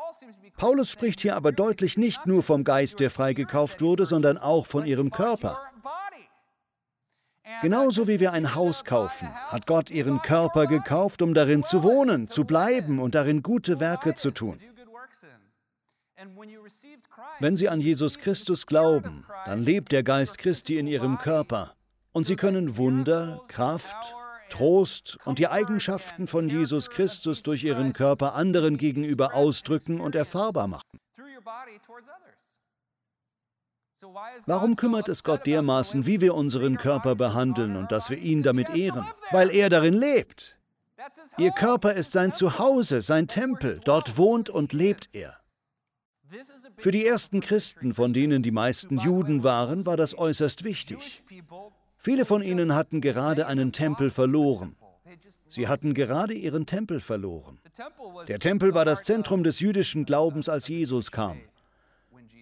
Paulus 0.57 0.91
spricht 0.91 1.21
hier 1.21 1.37
aber 1.37 1.53
deutlich 1.53 1.97
nicht 1.97 2.27
nur 2.27 2.43
vom 2.43 2.65
Geist, 2.65 3.01
der 3.01 3.11
freigekauft 3.11 3.81
wurde, 3.81 4.07
sondern 4.07 4.39
auch 4.39 4.67
von 4.67 4.87
ihrem 4.87 5.11
Körper. 5.11 5.61
Genauso 7.61 8.09
wie 8.09 8.21
wir 8.21 8.33
ein 8.33 8.55
Haus 8.55 8.85
kaufen, 8.85 9.29
hat 9.49 9.67
Gott 9.67 9.91
ihren 9.91 10.21
Körper 10.23 10.67
gekauft, 10.67 11.23
um 11.23 11.35
darin 11.35 11.63
zu 11.63 11.83
wohnen, 11.83 12.29
zu 12.29 12.45
bleiben 12.45 12.99
und 12.99 13.15
darin 13.15 13.43
gute 13.43 13.79
Werke 13.81 14.15
zu 14.15 14.31
tun. 14.31 14.59
Wenn 17.41 17.57
Sie 17.57 17.69
an 17.69 17.81
Jesus 17.81 18.19
Christus 18.19 18.67
glauben, 18.67 19.25
dann 19.45 19.63
lebt 19.63 19.93
der 19.93 20.03
Geist 20.03 20.39
Christi 20.39 20.79
in 20.79 20.87
Ihrem 20.87 21.19
Körper. 21.19 21.75
Und 22.13 22.27
Sie 22.27 22.37
können 22.37 22.77
Wunder, 22.77 23.41
Kraft, 23.49 24.15
Trost 24.51 25.19
und 25.25 25.39
die 25.39 25.49
Eigenschaften 25.49 26.27
von 26.27 26.49
Jesus 26.49 26.91
Christus 26.91 27.43
durch 27.43 27.65
Ihren 27.65 27.93
Körper 27.93 28.35
anderen 28.35 28.77
gegenüber 28.77 29.35
ausdrücken 29.35 30.01
und 30.01 30.15
erfahrbar 30.15 30.69
machen. 30.69 30.99
Warum 34.47 34.77
kümmert 34.77 35.09
es 35.09 35.25
Gott 35.25 35.47
dermaßen, 35.47 36.07
wie 36.07 36.21
wir 36.21 36.35
unseren 36.35 36.77
Körper 36.77 37.15
behandeln 37.15 37.77
und 37.77 37.93
dass 37.93 38.11
wir 38.11 38.19
ihn 38.19 38.43
damit 38.43 38.75
ehren? 38.75 39.05
Weil 39.31 39.51
er 39.51 39.71
darin 39.71 39.95
lebt. 39.95 40.57
Ihr 41.39 41.53
Körper 41.53 41.95
ist 41.95 42.13
sein 42.13 42.33
Zuhause, 42.33 43.03
sein 43.03 43.29
Tempel, 43.29 43.81
dort 43.85 44.19
wohnt 44.19 44.51
und 44.51 44.73
lebt 44.73 45.15
er. 45.15 45.42
Für 46.79 46.91
die 46.91 47.07
ersten 47.07 47.41
Christen, 47.41 47.95
von 47.95 48.13
denen 48.13 48.43
die 48.43 48.51
meisten 48.51 48.99
Juden 48.99 49.43
waren, 49.43 49.87
war 49.87 49.97
das 49.97 50.17
äußerst 50.17 50.65
wichtig. 50.65 51.23
Viele 51.97 52.25
von 52.25 52.43
ihnen 52.43 52.75
hatten 52.75 53.01
gerade 53.01 53.47
einen 53.47 53.73
Tempel 53.73 54.11
verloren. 54.11 54.77
Sie 55.49 55.69
hatten 55.69 55.95
gerade 55.95 56.35
ihren 56.35 56.67
Tempel 56.67 57.01
verloren. 57.01 57.61
Der 58.29 58.39
Tempel 58.39 58.75
war 58.75 58.85
das 58.85 59.03
Zentrum 59.03 59.45
des 59.45 59.61
jüdischen 59.61 60.05
Glaubens, 60.05 60.49
als 60.49 60.69
Jesus 60.69 61.11
kam. 61.11 61.41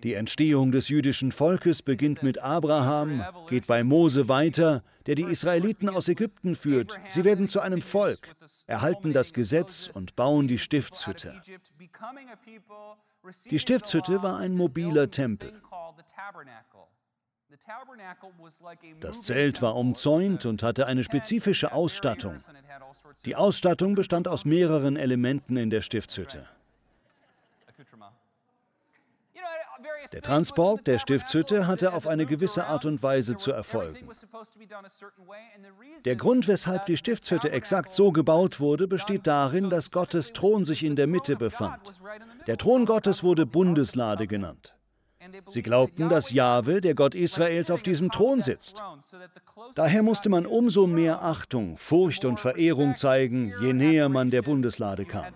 Die 0.03 0.15
Entstehung 0.15 0.73
des 0.73 0.89
jüdischen 0.89 1.33
Volkes 1.33 1.83
beginnt 1.83 2.23
mit 2.23 2.39
Abraham, 2.39 3.25
geht 3.49 3.67
bei 3.67 3.85
Mose 3.85 4.29
weiter, 4.29 4.83
der 5.07 5.15
die 5.15 5.25
Israeliten 5.25 5.89
aus 5.89 6.09
Ägypten 6.09 6.55
führt. 6.57 6.99
Sie 7.09 7.25
werden 7.25 7.49
zu 7.49 7.61
einem 7.61 7.83
Volk, 7.83 8.35
erhalten 8.67 9.13
das 9.13 9.33
Gesetz 9.33 9.91
und 9.93 10.17
bauen 10.17 10.49
die 10.49 10.59
Stiftshütte. 10.59 11.41
Die 13.51 13.59
Stiftshütte 13.59 14.23
war 14.23 14.39
ein 14.39 14.55
mobiler 14.55 15.11
Tempel. 15.11 15.53
Das 19.01 19.23
Zelt 19.23 19.61
war 19.61 19.77
umzäunt 19.77 20.47
und 20.47 20.63
hatte 20.63 20.87
eine 20.87 21.05
spezifische 21.05 21.73
Ausstattung. 21.73 22.37
Die 23.25 23.37
Ausstattung 23.37 23.95
bestand 23.95 24.29
aus 24.29 24.45
mehreren 24.45 24.97
Elementen 24.97 25.57
in 25.57 25.69
der 25.69 25.83
Stiftshütte. 25.83 26.47
Der 30.13 30.23
Transport 30.23 30.87
der 30.87 30.99
Stiftshütte 30.99 31.67
hatte 31.67 31.93
auf 31.95 32.07
eine 32.07 32.27
gewisse 32.27 32.67
Art 32.67 32.85
und 32.85 33.03
Weise 33.03 33.37
zu 33.37 33.53
erfolgen. 33.53 34.09
Der 36.05 36.17
Grund, 36.17 36.49
weshalb 36.49 36.87
die 36.87 36.97
Stiftshütte 36.97 37.51
exakt 37.51 37.93
so 37.93 38.13
gebaut 38.13 38.61
wurde, 38.61 38.89
besteht 38.89 39.27
darin, 39.27 39.71
dass 39.71 39.91
Gottes 39.91 40.33
Thron 40.33 40.65
sich 40.65 40.85
in 40.85 40.97
der 40.97 41.07
Mitte 41.07 41.37
befand. 41.37 41.81
Der 42.47 42.57
Thron 42.57 42.87
Gottes 42.87 43.23
wurde 43.23 43.47
Bundeslade 43.47 44.27
genannt. 44.27 44.75
Sie 45.49 45.63
glaubten, 45.63 46.09
dass 46.09 46.31
Jahwe, 46.31 46.81
der 46.81 46.95
Gott 46.95 47.15
Israels, 47.15 47.71
auf 47.71 47.83
diesem 47.83 48.11
Thron 48.11 48.43
sitzt. 48.43 48.83
Daher 49.75 50.03
musste 50.03 50.31
man 50.31 50.47
umso 50.47 50.87
mehr 50.87 51.23
Achtung, 51.23 51.77
Furcht 51.77 52.25
und 52.25 52.41
Verehrung 52.41 52.97
zeigen, 52.97 53.53
je 53.61 53.73
näher 53.73 54.09
man 54.09 54.31
der 54.31 54.43
Bundeslade 54.43 55.05
kam. 55.05 55.27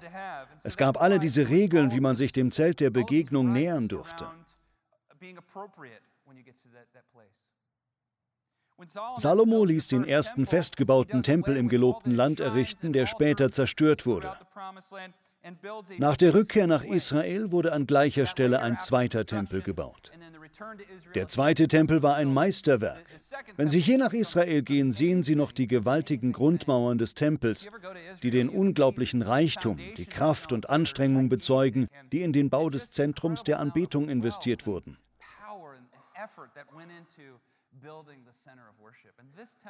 Es 0.64 0.76
gab 0.78 1.00
alle 1.00 1.18
diese 1.18 1.48
Regeln, 1.50 1.92
wie 1.92 2.00
man 2.00 2.16
sich 2.16 2.32
dem 2.32 2.50
Zelt 2.50 2.80
der 2.80 2.90
Begegnung 2.90 3.52
nähern 3.52 3.86
durfte. 3.86 4.26
Salomo 9.16 9.64
ließ 9.64 9.88
den 9.88 10.04
ersten 10.04 10.46
festgebauten 10.46 11.22
Tempel 11.22 11.56
im 11.56 11.68
gelobten 11.68 12.12
Land 12.12 12.40
errichten, 12.40 12.92
der 12.92 13.06
später 13.06 13.50
zerstört 13.50 14.06
wurde. 14.06 14.36
Nach 15.98 16.16
der 16.16 16.34
Rückkehr 16.34 16.66
nach 16.66 16.82
Israel 16.82 17.50
wurde 17.50 17.72
an 17.72 17.86
gleicher 17.86 18.26
Stelle 18.26 18.60
ein 18.60 18.78
zweiter 18.78 19.26
Tempel 19.26 19.60
gebaut. 19.60 20.10
Der 21.14 21.28
zweite 21.28 21.68
Tempel 21.68 22.02
war 22.02 22.16
ein 22.16 22.32
Meisterwerk. 22.32 23.04
Wenn 23.56 23.68
Sie 23.68 23.80
hier 23.80 23.98
nach 23.98 24.12
Israel 24.12 24.62
gehen, 24.62 24.92
sehen 24.92 25.22
Sie 25.22 25.36
noch 25.36 25.52
die 25.52 25.66
gewaltigen 25.66 26.32
Grundmauern 26.32 26.98
des 26.98 27.14
Tempels, 27.14 27.68
die 28.22 28.30
den 28.30 28.48
unglaublichen 28.48 29.22
Reichtum, 29.22 29.78
die 29.96 30.06
Kraft 30.06 30.52
und 30.52 30.70
Anstrengung 30.70 31.28
bezeugen, 31.28 31.88
die 32.12 32.22
in 32.22 32.32
den 32.32 32.50
Bau 32.50 32.70
des 32.70 32.92
Zentrums 32.92 33.42
der 33.42 33.60
Anbetung 33.60 34.08
investiert 34.08 34.66
wurden. 34.66 34.98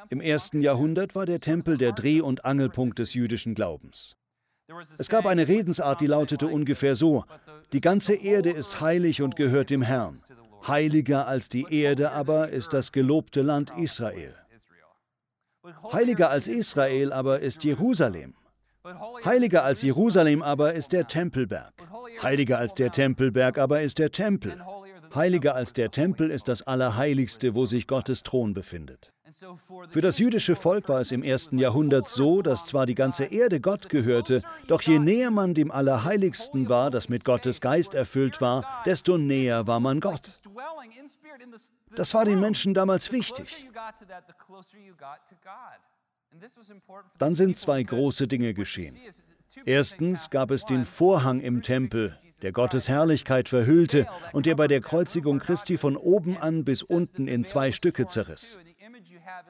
Im 0.09 0.21
ersten 0.21 0.61
Jahrhundert 0.61 1.15
war 1.15 1.25
der 1.25 1.39
Tempel 1.39 1.77
der 1.77 1.91
Dreh- 1.91 2.21
und 2.21 2.45
Angelpunkt 2.45 2.99
des 2.99 3.13
jüdischen 3.13 3.55
Glaubens. 3.55 4.15
Es 4.97 5.09
gab 5.09 5.25
eine 5.25 5.47
Redensart, 5.47 6.01
die 6.01 6.07
lautete 6.07 6.47
ungefähr 6.47 6.95
so, 6.95 7.25
die 7.71 7.81
ganze 7.81 8.15
Erde 8.15 8.51
ist 8.51 8.81
heilig 8.81 9.21
und 9.21 9.35
gehört 9.35 9.69
dem 9.69 9.81
Herrn. 9.81 10.21
Heiliger 10.67 11.27
als 11.27 11.49
die 11.49 11.65
Erde 11.69 12.11
aber 12.11 12.49
ist 12.49 12.73
das 12.73 12.91
gelobte 12.91 13.41
Land 13.41 13.71
Israel. 13.77 14.33
Heiliger 15.91 16.29
als 16.29 16.47
Israel 16.47 17.11
aber 17.11 17.39
ist 17.39 17.63
Jerusalem. 17.63 18.35
Heiliger 19.23 19.63
als 19.63 19.81
Jerusalem 19.81 20.41
aber 20.41 20.73
ist 20.73 20.91
der 20.91 21.07
Tempelberg. 21.07 21.73
Heiliger 22.21 22.57
als 22.59 22.73
der 22.73 22.91
Tempelberg 22.91 23.57
aber 23.57 23.81
ist 23.81 23.97
der 23.97 24.11
Tempel. 24.11 24.59
Heiliger 25.13 25.55
als 25.55 25.73
der 25.73 25.91
Tempel 25.91 26.29
ist 26.29 26.47
das 26.47 26.61
Allerheiligste, 26.61 27.55
wo 27.55 27.65
sich 27.65 27.87
Gottes 27.87 28.23
Thron 28.23 28.53
befindet. 28.53 29.14
Für 29.89 30.01
das 30.01 30.17
jüdische 30.17 30.55
Volk 30.55 30.87
war 30.87 31.01
es 31.01 31.11
im 31.11 31.21
ersten 31.21 31.57
Jahrhundert 31.57 32.07
so, 32.07 32.41
dass 32.41 32.65
zwar 32.65 32.85
die 32.85 32.95
ganze 32.95 33.25
Erde 33.25 33.59
Gott 33.59 33.89
gehörte, 33.89 34.41
doch 34.67 34.81
je 34.81 34.97
näher 34.97 35.29
man 35.29 35.53
dem 35.53 35.71
Allerheiligsten 35.71 36.69
war, 36.69 36.89
das 36.89 37.09
mit 37.09 37.25
Gottes 37.25 37.59
Geist 37.59 37.95
erfüllt 37.95 38.39
war, 38.39 38.83
desto 38.85 39.17
näher 39.17 39.67
war 39.67 39.81
man 39.81 39.99
Gott. 39.99 40.41
Das 41.95 42.13
war 42.13 42.23
den 42.23 42.39
Menschen 42.39 42.73
damals 42.73 43.11
wichtig. 43.11 43.69
Dann 47.17 47.35
sind 47.35 47.59
zwei 47.59 47.83
große 47.83 48.27
Dinge 48.27 48.53
geschehen. 48.53 48.97
Erstens 49.65 50.29
gab 50.29 50.51
es 50.51 50.65
den 50.65 50.85
Vorhang 50.85 51.41
im 51.41 51.61
Tempel, 51.61 52.17
der 52.41 52.51
Gottes 52.51 52.87
Herrlichkeit 52.87 53.49
verhüllte 53.49 54.07
und 54.33 54.45
der 54.45 54.55
bei 54.55 54.67
der 54.67 54.81
Kreuzigung 54.81 55.39
Christi 55.39 55.77
von 55.77 55.97
oben 55.97 56.37
an 56.37 56.63
bis 56.63 56.83
unten 56.83 57.27
in 57.27 57.43
zwei 57.45 57.71
Stücke 57.71 58.05
zerriss. 58.05 58.59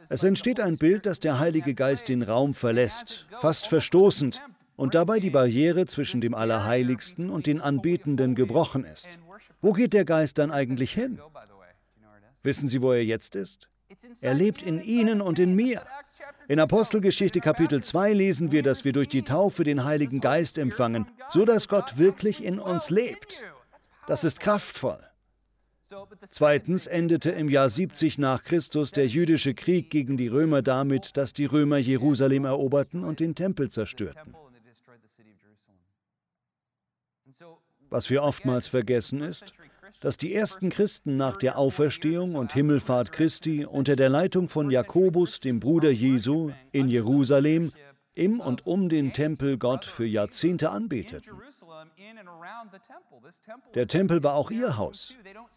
Es 0.10 0.24
entsteht 0.24 0.60
ein 0.60 0.78
Bild, 0.78 1.06
dass 1.06 1.20
der 1.20 1.40
Heilige 1.40 1.74
Geist 1.74 2.10
den 2.10 2.24
Raum 2.24 2.54
verlässt, 2.54 3.26
fast 3.40 3.68
verstoßend, 3.68 4.42
und 4.76 4.94
dabei 4.94 5.20
die 5.20 5.30
Barriere 5.30 5.86
zwischen 5.86 6.22
dem 6.22 6.34
Allerheiligsten 6.34 7.30
und 7.30 7.46
den 7.46 7.62
Anbetenden 7.62 8.36
gebrochen 8.36 8.86
ist. 8.86 9.10
Wo 9.62 9.74
geht 9.74 9.94
der 9.94 10.06
Geist 10.06 10.38
dann 10.38 10.52
eigentlich 10.52 10.92
hin? 10.92 11.20
Wissen 12.44 12.68
Sie, 12.68 12.82
wo 12.82 12.92
er 12.92 13.04
jetzt 13.04 13.36
ist? 13.36 13.70
Er 14.22 14.34
lebt 14.34 14.62
in 14.62 14.82
Ihnen 14.82 15.22
und 15.22 15.40
in 15.40 15.56
mir. 15.56 15.82
In 16.48 16.60
Apostelgeschichte 16.60 17.40
Kapitel 17.40 17.84
2 17.84 18.14
lesen 18.14 18.52
wir, 18.52 18.62
dass 18.64 18.84
wir 18.84 18.94
durch 18.94 19.08
die 19.08 19.24
Taufe 19.24 19.64
den 19.64 19.84
Heiligen 19.84 20.20
Geist 20.20 20.58
empfangen, 20.58 21.08
so 21.30 21.46
dass 21.46 21.68
Gott 21.68 21.98
wirklich 21.98 22.44
in 22.44 22.60
uns 22.60 22.90
lebt. 22.90 23.42
Das 24.08 24.24
ist 24.24 24.40
kraftvoll. 24.40 25.00
Zweitens 26.26 26.88
endete 26.88 27.32
im 27.32 27.50
Jahr 27.50 27.70
70 27.70 28.18
nach 28.18 28.44
Christus 28.44 28.92
der 28.92 29.08
jüdische 29.08 29.54
Krieg 29.54 29.90
gegen 29.92 30.18
die 30.18 30.28
Römer 30.28 30.62
damit, 30.62 31.16
dass 31.18 31.34
die 31.34 31.46
Römer 31.46 31.78
Jerusalem 31.78 32.46
eroberten 32.46 33.04
und 33.04 33.20
den 33.20 33.36
Tempel 33.36 33.70
zerstörten. 33.70 34.36
Was 37.90 38.10
wir 38.10 38.24
oftmals 38.24 38.68
vergessen 38.68 39.22
ist, 39.22 39.54
dass 40.00 40.18
die 40.18 40.34
ersten 40.34 40.70
Christen 40.70 41.18
nach 41.18 41.38
der 41.38 41.58
Auferstehung 41.58 42.36
und 42.36 42.54
Himmelfahrt 42.54 43.12
Christi 43.12 43.66
unter 43.66 43.96
der 43.96 44.10
Leitung 44.10 44.50
von 44.50 44.72
Jakobus, 44.72 45.40
dem 45.40 45.60
Bruder 45.60 45.92
Jesu, 45.92 46.52
in 46.72 46.90
Jerusalem 46.90 47.72
im 48.16 48.40
und 48.40 48.66
um 48.66 48.90
den 48.90 49.14
Tempel 49.14 49.58
Gott 49.58 49.86
für 49.86 50.06
Jahrzehnte 50.06 50.72
anbeteten. 50.72 51.34
Der 53.74 53.88
Tempel 53.88 54.24
war 54.24 54.36
auch 54.36 54.52
ihr 54.52 54.78
Haus. 54.78 55.14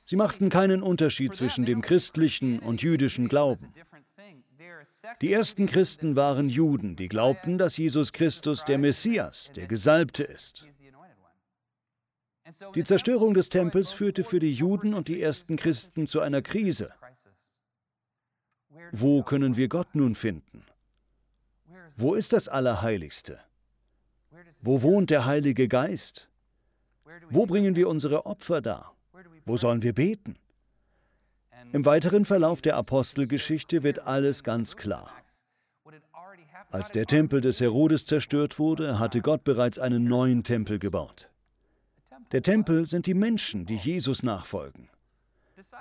Sie 0.06 0.16
machten 0.16 0.48
keinen 0.48 0.82
Unterschied 0.82 1.34
zwischen 1.34 1.64
dem 1.64 1.82
christlichen 1.82 2.58
und 2.60 2.82
jüdischen 2.82 3.28
Glauben. 3.28 3.72
Die 5.20 5.32
ersten 5.32 5.66
Christen 5.66 6.16
waren 6.16 6.48
Juden, 6.48 6.96
die 6.96 7.08
glaubten, 7.08 7.58
dass 7.58 7.76
Jesus 7.76 8.12
Christus 8.12 8.64
der 8.64 8.78
Messias, 8.78 9.50
der 9.54 9.66
Gesalbte 9.66 10.22
ist. 10.22 10.66
Die 12.74 12.84
Zerstörung 12.84 13.34
des 13.34 13.50
Tempels 13.50 13.92
führte 13.92 14.24
für 14.24 14.38
die 14.38 14.52
Juden 14.52 14.94
und 14.94 15.08
die 15.08 15.20
ersten 15.20 15.56
Christen 15.56 16.06
zu 16.06 16.20
einer 16.20 16.40
Krise. 16.40 16.92
Wo 18.92 19.22
können 19.22 19.56
wir 19.56 19.68
Gott 19.68 19.94
nun 19.94 20.14
finden? 20.14 20.64
Wo 21.96 22.14
ist 22.14 22.32
das 22.32 22.48
Allerheiligste? 22.48 23.40
Wo 24.62 24.82
wohnt 24.82 25.10
der 25.10 25.26
Heilige 25.26 25.68
Geist? 25.68 26.30
Wo 27.28 27.44
bringen 27.46 27.76
wir 27.76 27.88
unsere 27.88 28.24
Opfer 28.24 28.60
dar? 28.60 28.97
Wo 29.48 29.56
sollen 29.56 29.82
wir 29.82 29.94
beten? 29.94 30.36
Im 31.72 31.86
weiteren 31.86 32.26
Verlauf 32.26 32.60
der 32.60 32.76
Apostelgeschichte 32.76 33.82
wird 33.82 34.00
alles 34.06 34.44
ganz 34.44 34.76
klar. 34.76 35.10
Als 36.70 36.92
der 36.92 37.06
Tempel 37.06 37.40
des 37.40 37.58
Herodes 37.58 38.04
zerstört 38.04 38.58
wurde, 38.58 38.98
hatte 38.98 39.22
Gott 39.22 39.44
bereits 39.44 39.78
einen 39.78 40.04
neuen 40.04 40.44
Tempel 40.44 40.78
gebaut. 40.78 41.30
Der 42.32 42.42
Tempel 42.42 42.84
sind 42.84 43.06
die 43.06 43.14
Menschen, 43.14 43.64
die 43.64 43.76
Jesus 43.76 44.22
nachfolgen. 44.22 44.90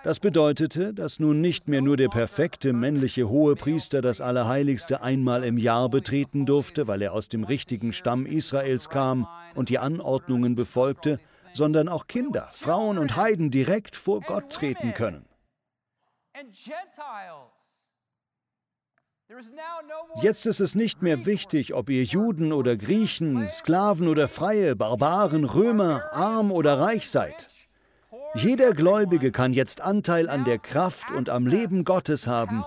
Das 0.06 0.22
bedeutete, 0.22 0.94
dass 0.94 1.20
nun 1.20 1.42
nicht 1.42 1.68
mehr 1.68 1.82
nur 1.82 1.98
der 1.98 2.08
perfekte 2.08 2.72
männliche 2.72 3.28
Hohepriester 3.28 4.02
das 4.02 4.22
Allerheiligste 4.22 5.04
einmal 5.04 5.44
im 5.44 5.58
Jahr 5.58 5.90
betreten 5.90 6.46
durfte, 6.46 6.88
weil 6.88 7.02
er 7.02 7.12
aus 7.12 7.28
dem 7.28 7.44
richtigen 7.44 7.92
Stamm 7.92 8.26
Israels 8.26 8.88
kam 8.90 9.28
und 9.56 9.68
die 9.68 9.78
Anordnungen 9.78 10.56
befolgte, 10.56 11.20
sondern 11.58 11.90
auch 11.90 12.08
Kinder, 12.08 12.48
Frauen 12.52 12.98
und 12.98 13.18
Heiden 13.18 13.52
direkt 13.52 13.98
vor 13.98 14.22
Gott 14.22 14.50
treten 14.52 14.94
können. 14.94 15.26
Jetzt 20.22 20.46
ist 20.46 20.62
es 20.62 20.76
nicht 20.76 21.02
mehr 21.02 21.26
wichtig, 21.26 21.74
ob 21.74 21.90
ihr 21.90 22.04
Juden 22.04 22.54
oder 22.54 22.78
Griechen, 22.78 23.50
Sklaven 23.50 24.08
oder 24.08 24.30
Freie, 24.30 24.76
Barbaren, 24.76 25.44
Römer, 25.44 26.04
arm 26.14 26.52
oder 26.52 26.80
reich 26.80 27.10
seid. 27.10 27.48
Jeder 28.36 28.72
Gläubige 28.74 29.32
kann 29.32 29.52
jetzt 29.52 29.82
Anteil 29.82 30.30
an 30.30 30.46
der 30.46 30.60
Kraft 30.60 31.12
und 31.12 31.30
am 31.30 31.46
Leben 31.46 31.84
Gottes 31.84 32.28
haben 32.28 32.64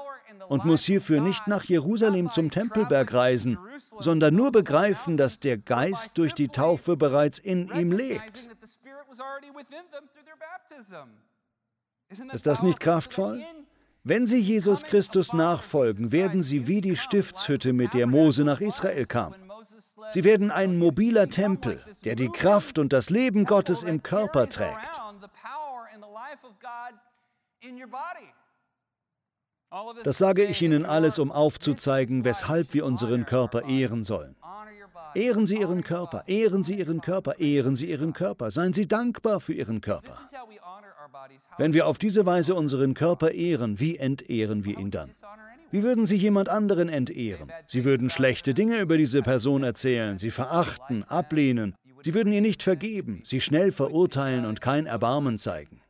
und 0.50 0.64
muss 0.64 0.84
hierfür 0.84 1.20
nicht 1.20 1.46
nach 1.46 1.64
Jerusalem 1.64 2.30
zum 2.32 2.50
Tempelberg 2.50 3.14
reisen, 3.14 3.56
sondern 4.00 4.34
nur 4.34 4.50
begreifen, 4.50 5.16
dass 5.16 5.38
der 5.38 5.56
Geist 5.58 6.18
durch 6.18 6.34
die 6.34 6.48
Taufe 6.48 6.96
bereits 6.96 7.38
in 7.38 7.68
ihm 7.68 7.92
lebt. 7.92 8.48
Ist 12.32 12.46
das 12.46 12.62
nicht 12.62 12.80
kraftvoll? 12.80 13.44
Wenn 14.02 14.26
Sie 14.26 14.40
Jesus 14.40 14.82
Christus 14.82 15.32
nachfolgen, 15.32 16.10
werden 16.10 16.42
Sie 16.42 16.66
wie 16.66 16.80
die 16.80 16.96
Stiftshütte, 16.96 17.72
mit 17.72 17.92
der 17.92 18.06
Mose 18.06 18.44
nach 18.44 18.60
Israel 18.60 19.04
kam. 19.04 19.34
Sie 20.12 20.24
werden 20.24 20.50
ein 20.50 20.78
mobiler 20.78 21.28
Tempel, 21.28 21.84
der 22.04 22.16
die 22.16 22.28
Kraft 22.28 22.78
und 22.78 22.92
das 22.92 23.10
Leben 23.10 23.44
Gottes 23.44 23.82
im 23.82 24.02
Körper 24.02 24.48
trägt. 24.48 24.78
Das 30.04 30.18
sage 30.18 30.44
ich 30.44 30.62
Ihnen 30.62 30.86
alles, 30.86 31.18
um 31.18 31.30
aufzuzeigen, 31.30 32.24
weshalb 32.24 32.74
wir 32.74 32.86
unseren 32.86 33.26
Körper 33.26 33.64
ehren 33.66 34.02
sollen. 34.02 34.34
Ehren 35.14 35.46
Sie 35.46 35.58
Ihren 35.58 35.82
Körper, 35.82 36.24
ehren 36.26 36.62
Sie 36.62 36.78
Ihren 36.78 37.00
Körper, 37.00 37.38
ehren 37.38 37.74
Sie 37.74 37.90
Ihren 37.90 38.12
Körper. 38.12 38.50
Seien 38.50 38.72
Sie 38.72 38.86
dankbar 38.86 39.40
für 39.40 39.54
Ihren 39.54 39.80
Körper. 39.80 40.18
Wenn 41.58 41.72
wir 41.72 41.86
auf 41.86 41.98
diese 41.98 42.26
Weise 42.26 42.54
unseren 42.54 42.94
Körper 42.94 43.32
ehren, 43.32 43.80
wie 43.80 43.96
entehren 43.96 44.64
wir 44.64 44.78
ihn 44.78 44.90
dann? 44.90 45.10
Wie 45.70 45.82
würden 45.82 46.06
Sie 46.06 46.16
jemand 46.16 46.48
anderen 46.48 46.88
entehren? 46.88 47.50
Sie 47.66 47.84
würden 47.84 48.10
schlechte 48.10 48.54
Dinge 48.54 48.80
über 48.80 48.96
diese 48.96 49.22
Person 49.22 49.62
erzählen, 49.62 50.18
sie 50.18 50.30
verachten, 50.30 51.04
ablehnen. 51.04 51.74
Sie 52.02 52.14
würden 52.14 52.32
ihr 52.32 52.40
nicht 52.40 52.62
vergeben, 52.62 53.20
sie 53.24 53.40
schnell 53.40 53.72
verurteilen 53.72 54.46
und 54.46 54.60
kein 54.60 54.86
Erbarmen 54.86 55.36
zeigen. 55.36 55.82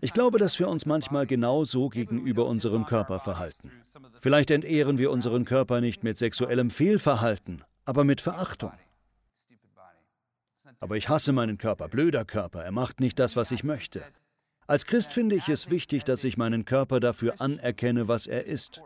Ich 0.00 0.12
glaube, 0.12 0.38
dass 0.38 0.58
wir 0.58 0.68
uns 0.68 0.86
manchmal 0.86 1.26
genau 1.26 1.64
so 1.64 1.88
gegenüber 1.88 2.46
unserem 2.46 2.86
Körper 2.86 3.20
verhalten. 3.20 3.70
Vielleicht 4.20 4.50
entehren 4.50 4.98
wir 4.98 5.10
unseren 5.10 5.44
Körper 5.44 5.80
nicht 5.80 6.02
mit 6.02 6.18
sexuellem 6.18 6.70
Fehlverhalten, 6.70 7.62
aber 7.86 8.04
mit 8.04 8.20
Verachtung. 8.20 8.72
Aber 10.80 10.96
ich 10.96 11.08
hasse 11.08 11.32
meinen 11.32 11.56
Körper, 11.56 11.88
blöder 11.88 12.26
Körper, 12.26 12.62
er 12.62 12.72
macht 12.72 13.00
nicht 13.00 13.18
das, 13.18 13.34
was 13.34 13.50
ich 13.50 13.64
möchte. 13.64 14.02
Als 14.66 14.84
Christ 14.84 15.12
finde 15.12 15.36
ich 15.36 15.48
es 15.48 15.70
wichtig, 15.70 16.04
dass 16.04 16.24
ich 16.24 16.36
meinen 16.36 16.64
Körper 16.64 17.00
dafür 17.00 17.40
anerkenne, 17.40 18.08
was 18.08 18.26
er 18.26 18.44
ist. 18.44 18.82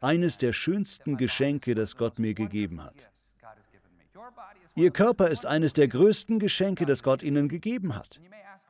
Eines 0.00 0.38
der 0.38 0.52
schönsten 0.52 1.16
Geschenke, 1.16 1.74
das 1.74 1.96
Gott 1.96 2.18
mir 2.18 2.34
gegeben 2.34 2.84
hat. 2.84 3.10
Ihr 4.76 4.90
Körper 4.90 5.28
ist 5.28 5.46
eines 5.46 5.72
der 5.72 5.88
größten 5.88 6.38
Geschenke, 6.38 6.84
das 6.84 7.02
Gott 7.02 7.22
Ihnen 7.22 7.48
gegeben 7.48 7.96
hat. 7.96 8.20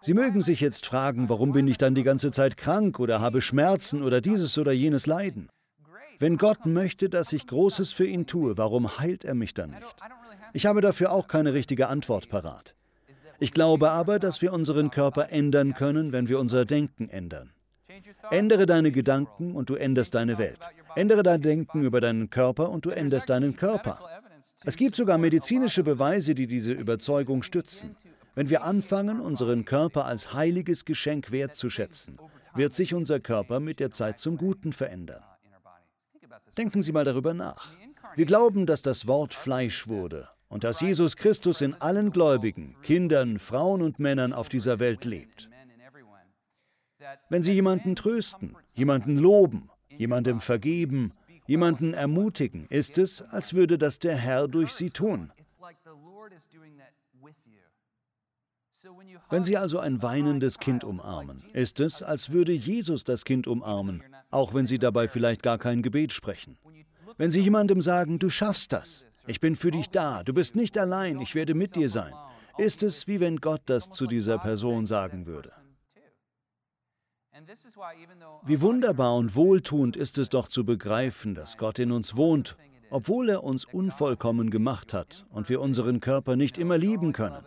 Sie 0.00 0.14
mögen 0.14 0.42
sich 0.42 0.60
jetzt 0.60 0.86
fragen, 0.86 1.28
warum 1.28 1.52
bin 1.52 1.66
ich 1.66 1.78
dann 1.78 1.94
die 1.94 2.02
ganze 2.02 2.30
Zeit 2.30 2.56
krank 2.56 3.00
oder 3.00 3.20
habe 3.20 3.40
Schmerzen 3.42 4.02
oder 4.02 4.20
dieses 4.20 4.56
oder 4.58 4.72
jenes 4.72 5.06
Leiden. 5.06 5.48
Wenn 6.18 6.38
Gott 6.38 6.66
möchte, 6.66 7.08
dass 7.08 7.32
ich 7.32 7.46
Großes 7.46 7.92
für 7.92 8.06
ihn 8.06 8.26
tue, 8.26 8.56
warum 8.56 8.98
heilt 8.98 9.24
er 9.24 9.34
mich 9.34 9.54
dann 9.54 9.70
nicht? 9.70 9.96
Ich 10.52 10.66
habe 10.66 10.80
dafür 10.80 11.12
auch 11.12 11.28
keine 11.28 11.54
richtige 11.54 11.88
Antwort 11.88 12.28
parat. 12.28 12.76
Ich 13.40 13.52
glaube 13.52 13.90
aber, 13.90 14.18
dass 14.18 14.40
wir 14.42 14.52
unseren 14.52 14.90
Körper 14.90 15.30
ändern 15.30 15.74
können, 15.74 16.12
wenn 16.12 16.28
wir 16.28 16.38
unser 16.38 16.64
Denken 16.64 17.08
ändern. 17.08 17.50
Ändere 18.30 18.66
deine 18.66 18.92
Gedanken 18.92 19.54
und 19.54 19.70
du 19.70 19.74
änderst 19.74 20.14
deine 20.14 20.38
Welt. 20.38 20.58
Ändere 20.96 21.22
dein 21.22 21.42
Denken 21.42 21.82
über 21.82 22.00
deinen 22.00 22.30
Körper 22.30 22.70
und 22.70 22.84
du 22.86 22.90
änderst 22.90 23.28
deinen 23.28 23.56
Körper. 23.56 23.98
Es 24.64 24.76
gibt 24.76 24.96
sogar 24.96 25.18
medizinische 25.18 25.82
Beweise, 25.82 26.34
die 26.34 26.46
diese 26.46 26.72
Überzeugung 26.72 27.42
stützen. 27.42 27.94
Wenn 28.34 28.50
wir 28.50 28.64
anfangen, 28.64 29.20
unseren 29.20 29.64
Körper 29.64 30.06
als 30.06 30.32
heiliges 30.32 30.84
Geschenk 30.84 31.30
wertzuschätzen, 31.30 32.18
wird 32.54 32.74
sich 32.74 32.94
unser 32.94 33.20
Körper 33.20 33.60
mit 33.60 33.80
der 33.80 33.90
Zeit 33.90 34.18
zum 34.18 34.36
Guten 34.36 34.72
verändern. 34.72 35.22
Denken 36.56 36.82
Sie 36.82 36.92
mal 36.92 37.04
darüber 37.04 37.34
nach. 37.34 37.72
Wir 38.14 38.26
glauben, 38.26 38.66
dass 38.66 38.82
das 38.82 39.06
Wort 39.06 39.34
Fleisch 39.34 39.88
wurde 39.88 40.28
und 40.48 40.62
dass 40.62 40.80
Jesus 40.80 41.16
Christus 41.16 41.60
in 41.60 41.74
allen 41.74 42.12
Gläubigen, 42.12 42.76
Kindern, 42.82 43.38
Frauen 43.38 43.82
und 43.82 43.98
Männern 43.98 44.32
auf 44.32 44.48
dieser 44.48 44.78
Welt 44.78 45.04
lebt. 45.04 45.48
Wenn 47.28 47.42
Sie 47.42 47.52
jemanden 47.52 47.96
trösten, 47.96 48.56
jemanden 48.74 49.18
loben, 49.18 49.70
jemandem 49.88 50.40
vergeben, 50.40 51.12
jemanden 51.46 51.92
ermutigen, 51.92 52.66
ist 52.68 52.98
es, 52.98 53.22
als 53.22 53.54
würde 53.54 53.78
das 53.78 53.98
der 53.98 54.16
Herr 54.16 54.48
durch 54.48 54.72
Sie 54.72 54.90
tun. 54.90 55.32
Wenn 59.30 59.42
Sie 59.42 59.56
also 59.56 59.78
ein 59.78 60.02
weinendes 60.02 60.58
Kind 60.58 60.84
umarmen, 60.84 61.42
ist 61.52 61.80
es, 61.80 62.02
als 62.02 62.30
würde 62.30 62.52
Jesus 62.52 63.04
das 63.04 63.24
Kind 63.24 63.46
umarmen, 63.46 64.02
auch 64.30 64.54
wenn 64.54 64.66
Sie 64.66 64.78
dabei 64.78 65.08
vielleicht 65.08 65.42
gar 65.42 65.58
kein 65.58 65.82
Gebet 65.82 66.12
sprechen. 66.12 66.58
Wenn 67.16 67.30
Sie 67.30 67.40
jemandem 67.40 67.80
sagen, 67.80 68.18
du 68.18 68.30
schaffst 68.30 68.72
das, 68.72 69.06
ich 69.26 69.40
bin 69.40 69.56
für 69.56 69.70
dich 69.70 69.90
da, 69.90 70.22
du 70.22 70.34
bist 70.34 70.54
nicht 70.54 70.76
allein, 70.76 71.20
ich 71.20 71.34
werde 71.34 71.54
mit 71.54 71.76
dir 71.76 71.88
sein, 71.88 72.12
ist 72.58 72.82
es, 72.82 73.08
wie 73.08 73.20
wenn 73.20 73.38
Gott 73.38 73.62
das 73.66 73.90
zu 73.90 74.06
dieser 74.06 74.38
Person 74.38 74.86
sagen 74.86 75.26
würde. 75.26 75.52
Wie 78.44 78.60
wunderbar 78.60 79.16
und 79.16 79.34
wohltuend 79.34 79.96
ist 79.96 80.18
es 80.18 80.28
doch 80.28 80.48
zu 80.48 80.64
begreifen, 80.64 81.34
dass 81.34 81.58
Gott 81.58 81.78
in 81.78 81.90
uns 81.90 82.16
wohnt, 82.16 82.56
obwohl 82.90 83.28
er 83.28 83.42
uns 83.42 83.64
unvollkommen 83.64 84.50
gemacht 84.50 84.94
hat 84.94 85.26
und 85.30 85.48
wir 85.48 85.60
unseren 85.60 86.00
Körper 86.00 86.36
nicht 86.36 86.58
immer 86.58 86.78
lieben 86.78 87.12
können. 87.12 87.44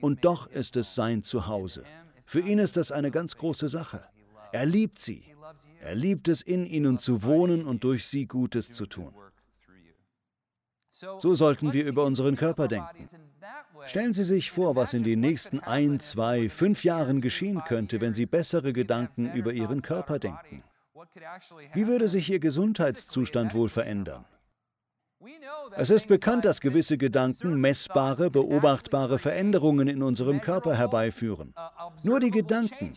Und 0.00 0.24
doch 0.24 0.46
ist 0.48 0.76
es 0.76 0.94
sein 0.94 1.22
Zuhause. 1.22 1.84
Für 2.24 2.40
ihn 2.40 2.58
ist 2.58 2.76
das 2.76 2.92
eine 2.92 3.10
ganz 3.10 3.36
große 3.36 3.68
Sache. 3.68 4.04
Er 4.52 4.66
liebt 4.66 4.98
sie. 4.98 5.22
Er 5.80 5.94
liebt 5.94 6.28
es, 6.28 6.42
in 6.42 6.66
ihnen 6.66 6.98
zu 6.98 7.22
wohnen 7.22 7.66
und 7.66 7.84
durch 7.84 8.06
sie 8.06 8.26
Gutes 8.26 8.72
zu 8.72 8.86
tun. 8.86 9.14
So 10.90 11.34
sollten 11.34 11.72
wir 11.74 11.84
über 11.84 12.04
unseren 12.04 12.36
Körper 12.36 12.68
denken. 12.68 13.06
Stellen 13.84 14.14
Sie 14.14 14.24
sich 14.24 14.50
vor, 14.50 14.76
was 14.76 14.94
in 14.94 15.04
den 15.04 15.20
nächsten 15.20 15.60
ein, 15.60 16.00
zwei, 16.00 16.48
fünf 16.48 16.84
Jahren 16.84 17.20
geschehen 17.20 17.62
könnte, 17.64 18.00
wenn 18.00 18.14
Sie 18.14 18.24
bessere 18.24 18.72
Gedanken 18.72 19.30
über 19.32 19.52
Ihren 19.52 19.82
Körper 19.82 20.18
denken. 20.18 20.64
Wie 21.74 21.86
würde 21.86 22.08
sich 22.08 22.30
Ihr 22.30 22.40
Gesundheitszustand 22.40 23.54
wohl 23.54 23.68
verändern? 23.68 24.24
Es 25.76 25.90
ist 25.90 26.06
bekannt, 26.06 26.44
dass 26.44 26.60
gewisse 26.60 26.98
Gedanken 26.98 27.60
messbare, 27.60 28.30
beobachtbare 28.30 29.18
Veränderungen 29.18 29.88
in 29.88 30.02
unserem 30.02 30.40
Körper 30.40 30.76
herbeiführen. 30.76 31.54
Nur 32.02 32.20
die 32.20 32.30
Gedanken. 32.30 32.92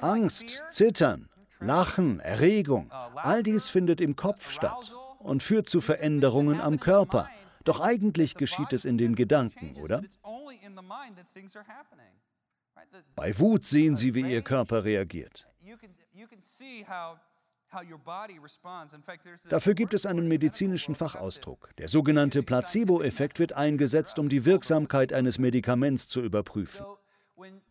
Angst, 0.00 0.62
Zittern, 0.70 1.28
Lachen, 1.60 2.20
Erregung, 2.20 2.90
all 2.90 3.42
dies 3.42 3.68
findet 3.68 4.00
im 4.00 4.16
Kopf 4.16 4.50
statt 4.50 4.94
und 5.18 5.42
führt 5.42 5.68
zu 5.68 5.80
Veränderungen 5.80 6.60
am 6.60 6.78
Körper. 6.78 7.28
Doch 7.64 7.80
eigentlich 7.80 8.34
geschieht 8.34 8.72
es 8.72 8.84
in 8.84 8.98
den 8.98 9.14
Gedanken, 9.14 9.76
oder? 9.80 10.02
Bei 13.16 13.38
Wut 13.38 13.64
sehen 13.64 13.96
Sie, 13.96 14.14
wie 14.14 14.30
Ihr 14.30 14.42
Körper 14.42 14.84
reagiert. 14.84 15.48
Dafür 19.48 19.74
gibt 19.74 19.94
es 19.94 20.06
einen 20.06 20.28
medizinischen 20.28 20.94
Fachausdruck. 20.94 21.70
Der 21.78 21.88
sogenannte 21.88 22.42
Placebo-Effekt 22.42 23.38
wird 23.38 23.52
eingesetzt, 23.52 24.18
um 24.18 24.28
die 24.28 24.44
Wirksamkeit 24.44 25.12
eines 25.12 25.38
Medikaments 25.38 26.08
zu 26.08 26.22
überprüfen. 26.22 26.84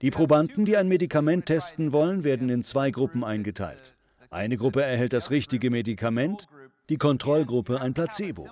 Die 0.01 0.11
Probanden, 0.11 0.65
die 0.65 0.77
ein 0.77 0.87
Medikament 0.87 1.45
testen 1.45 1.91
wollen, 1.91 2.23
werden 2.23 2.49
in 2.49 2.63
zwei 2.63 2.91
Gruppen 2.91 3.23
eingeteilt. 3.23 3.95
Eine 4.29 4.57
Gruppe 4.57 4.81
erhält 4.83 5.13
das 5.13 5.29
richtige 5.29 5.69
Medikament, 5.69 6.47
die 6.89 6.97
Kontrollgruppe 6.97 7.79
ein 7.79 7.93
Placebo. 7.93 8.47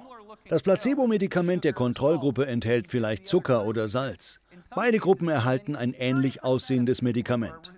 Das 0.48 0.64
Placebo-Medikament 0.64 1.64
der 1.64 1.74
Kontrollgruppe 1.74 2.46
enthält 2.46 2.90
vielleicht 2.90 3.28
Zucker 3.28 3.66
oder 3.66 3.88
Salz. 3.88 4.40
Beide 4.76 5.00
Gruppen 5.00 5.28
erhalten 5.28 5.76
ein 5.76 5.94
ähnlich 5.94 6.44
aussehendes 6.44 7.02
Medikament. 7.02 7.74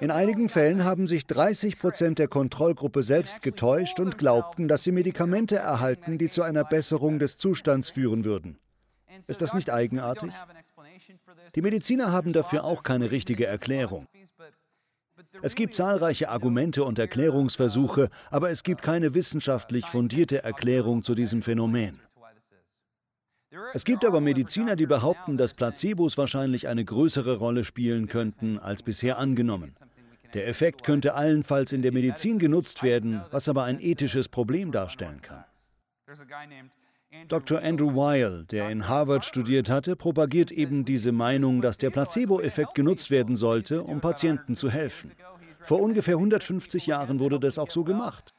In 0.00 0.10
einigen 0.10 0.48
Fällen 0.48 0.84
haben 0.84 1.06
sich 1.06 1.26
30 1.26 1.78
Prozent 1.78 2.18
der 2.18 2.28
Kontrollgruppe 2.28 3.02
selbst 3.02 3.42
getäuscht 3.42 4.00
und 4.00 4.18
glaubten, 4.18 4.68
dass 4.68 4.84
sie 4.84 4.92
Medikamente 4.92 5.56
erhalten, 5.56 6.18
die 6.18 6.28
zu 6.28 6.42
einer 6.42 6.64
Besserung 6.64 7.18
des 7.18 7.36
Zustands 7.36 7.90
führen 7.90 8.24
würden. 8.24 8.58
Ist 9.26 9.40
das 9.40 9.54
nicht 9.54 9.70
eigenartig? 9.70 10.32
Die 11.54 11.62
Mediziner 11.62 12.12
haben 12.12 12.32
dafür 12.32 12.64
auch 12.64 12.82
keine 12.82 13.10
richtige 13.10 13.46
Erklärung. 13.46 14.06
Es 15.42 15.54
gibt 15.54 15.74
zahlreiche 15.74 16.28
Argumente 16.28 16.84
und 16.84 16.98
Erklärungsversuche, 16.98 18.08
aber 18.30 18.50
es 18.50 18.62
gibt 18.62 18.82
keine 18.82 19.14
wissenschaftlich 19.14 19.86
fundierte 19.86 20.42
Erklärung 20.42 21.02
zu 21.02 21.14
diesem 21.14 21.42
Phänomen. 21.42 22.00
Es 23.72 23.84
gibt 23.84 24.04
aber 24.04 24.20
Mediziner, 24.20 24.76
die 24.76 24.86
behaupten, 24.86 25.36
dass 25.36 25.54
Placebos 25.54 26.18
wahrscheinlich 26.18 26.68
eine 26.68 26.84
größere 26.84 27.38
Rolle 27.38 27.64
spielen 27.64 28.08
könnten 28.08 28.58
als 28.58 28.82
bisher 28.82 29.18
angenommen. 29.18 29.72
Der 30.34 30.48
Effekt 30.48 30.82
könnte 30.82 31.14
allenfalls 31.14 31.72
in 31.72 31.82
der 31.82 31.92
Medizin 31.92 32.38
genutzt 32.38 32.82
werden, 32.82 33.22
was 33.30 33.48
aber 33.48 33.64
ein 33.64 33.80
ethisches 33.80 34.28
Problem 34.28 34.72
darstellen 34.72 35.22
kann. 35.22 35.44
Dr. 37.28 37.60
Andrew 37.62 37.94
Weil, 37.94 38.44
der 38.46 38.70
in 38.70 38.88
Harvard 38.88 39.24
studiert 39.24 39.70
hatte, 39.70 39.94
propagiert 39.94 40.50
eben 40.50 40.84
diese 40.84 41.12
Meinung, 41.12 41.60
dass 41.60 41.78
der 41.78 41.90
Placebo-Effekt 41.90 42.74
genutzt 42.74 43.10
werden 43.10 43.36
sollte, 43.36 43.82
um 43.82 44.00
Patienten 44.00 44.56
zu 44.56 44.70
helfen. 44.70 45.12
Vor 45.60 45.80
ungefähr 45.80 46.16
150 46.16 46.86
Jahren 46.86 47.20
wurde 47.20 47.38
das 47.38 47.58
auch 47.58 47.70
so 47.70 47.84
gemacht. 47.84 48.34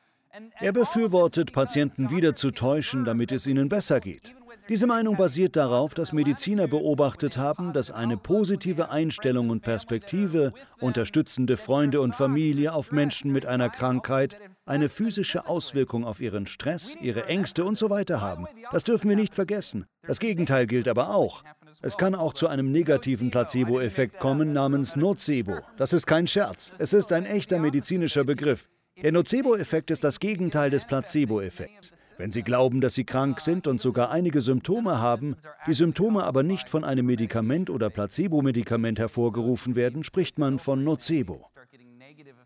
Er 0.59 0.73
befürwortet, 0.73 1.53
Patienten 1.53 2.09
wieder 2.09 2.35
zu 2.35 2.51
täuschen, 2.51 3.05
damit 3.05 3.31
es 3.31 3.47
ihnen 3.47 3.69
besser 3.69 4.01
geht. 4.01 4.35
Diese 4.67 4.87
Meinung 4.87 5.15
basiert 5.15 5.55
darauf, 5.55 5.93
dass 5.93 6.11
Mediziner 6.11 6.67
beobachtet 6.67 7.37
haben, 7.37 7.71
dass 7.71 7.91
eine 7.91 8.17
positive 8.17 8.89
Einstellung 8.89 9.51
und 9.51 9.61
Perspektive, 9.61 10.53
unterstützende 10.79 11.55
Freunde 11.55 12.01
und 12.01 12.15
Familie 12.15 12.73
auf 12.73 12.91
Menschen 12.91 13.31
mit 13.31 13.45
einer 13.45 13.69
Krankheit 13.69 14.39
eine 14.65 14.89
physische 14.89 15.47
Auswirkung 15.47 16.03
auf 16.03 16.19
ihren 16.19 16.47
Stress, 16.47 16.95
ihre 16.99 17.27
Ängste 17.27 17.63
und 17.63 17.77
so 17.77 17.91
weiter 17.91 18.21
haben. 18.21 18.47
Das 18.71 18.83
dürfen 18.83 19.07
wir 19.07 19.15
nicht 19.15 19.35
vergessen. 19.35 19.85
Das 20.07 20.19
Gegenteil 20.19 20.65
gilt 20.65 20.87
aber 20.87 21.13
auch. 21.13 21.43
Es 21.83 21.97
kann 21.97 22.15
auch 22.15 22.33
zu 22.33 22.47
einem 22.47 22.71
negativen 22.71 23.29
Placebo-Effekt 23.29 24.19
kommen 24.19 24.51
namens 24.51 24.95
Nocebo. 24.95 25.59
Das 25.77 25.93
ist 25.93 26.07
kein 26.07 26.25
Scherz. 26.25 26.73
Es 26.79 26.93
ist 26.93 27.11
ein 27.11 27.25
echter 27.25 27.59
medizinischer 27.59 28.23
Begriff. 28.23 28.67
Der 29.01 29.11
Nocebo-Effekt 29.11 29.91
ist 29.91 30.05
das 30.05 30.21
Gegenteil 30.21 30.69
des 30.69 30.85
Placebo-Effekts. 30.85 32.13
Wenn 32.17 32.31
Sie 32.31 32.43
glauben, 32.43 32.79
dass 32.79 32.93
Sie 32.93 33.03
krank 33.03 33.41
sind 33.41 33.67
und 33.67 33.81
sogar 33.81 34.09
einige 34.09 34.39
Symptome 34.39 34.99
haben, 34.99 35.35
die 35.67 35.73
Symptome 35.73 36.23
aber 36.23 36.43
nicht 36.43 36.69
von 36.69 36.85
einem 36.85 37.05
Medikament 37.05 37.69
oder 37.69 37.89
Placebo-Medikament 37.89 38.97
hervorgerufen 38.97 39.75
werden, 39.75 40.05
spricht 40.05 40.39
man 40.39 40.59
von 40.59 40.85
Nocebo. 40.85 41.45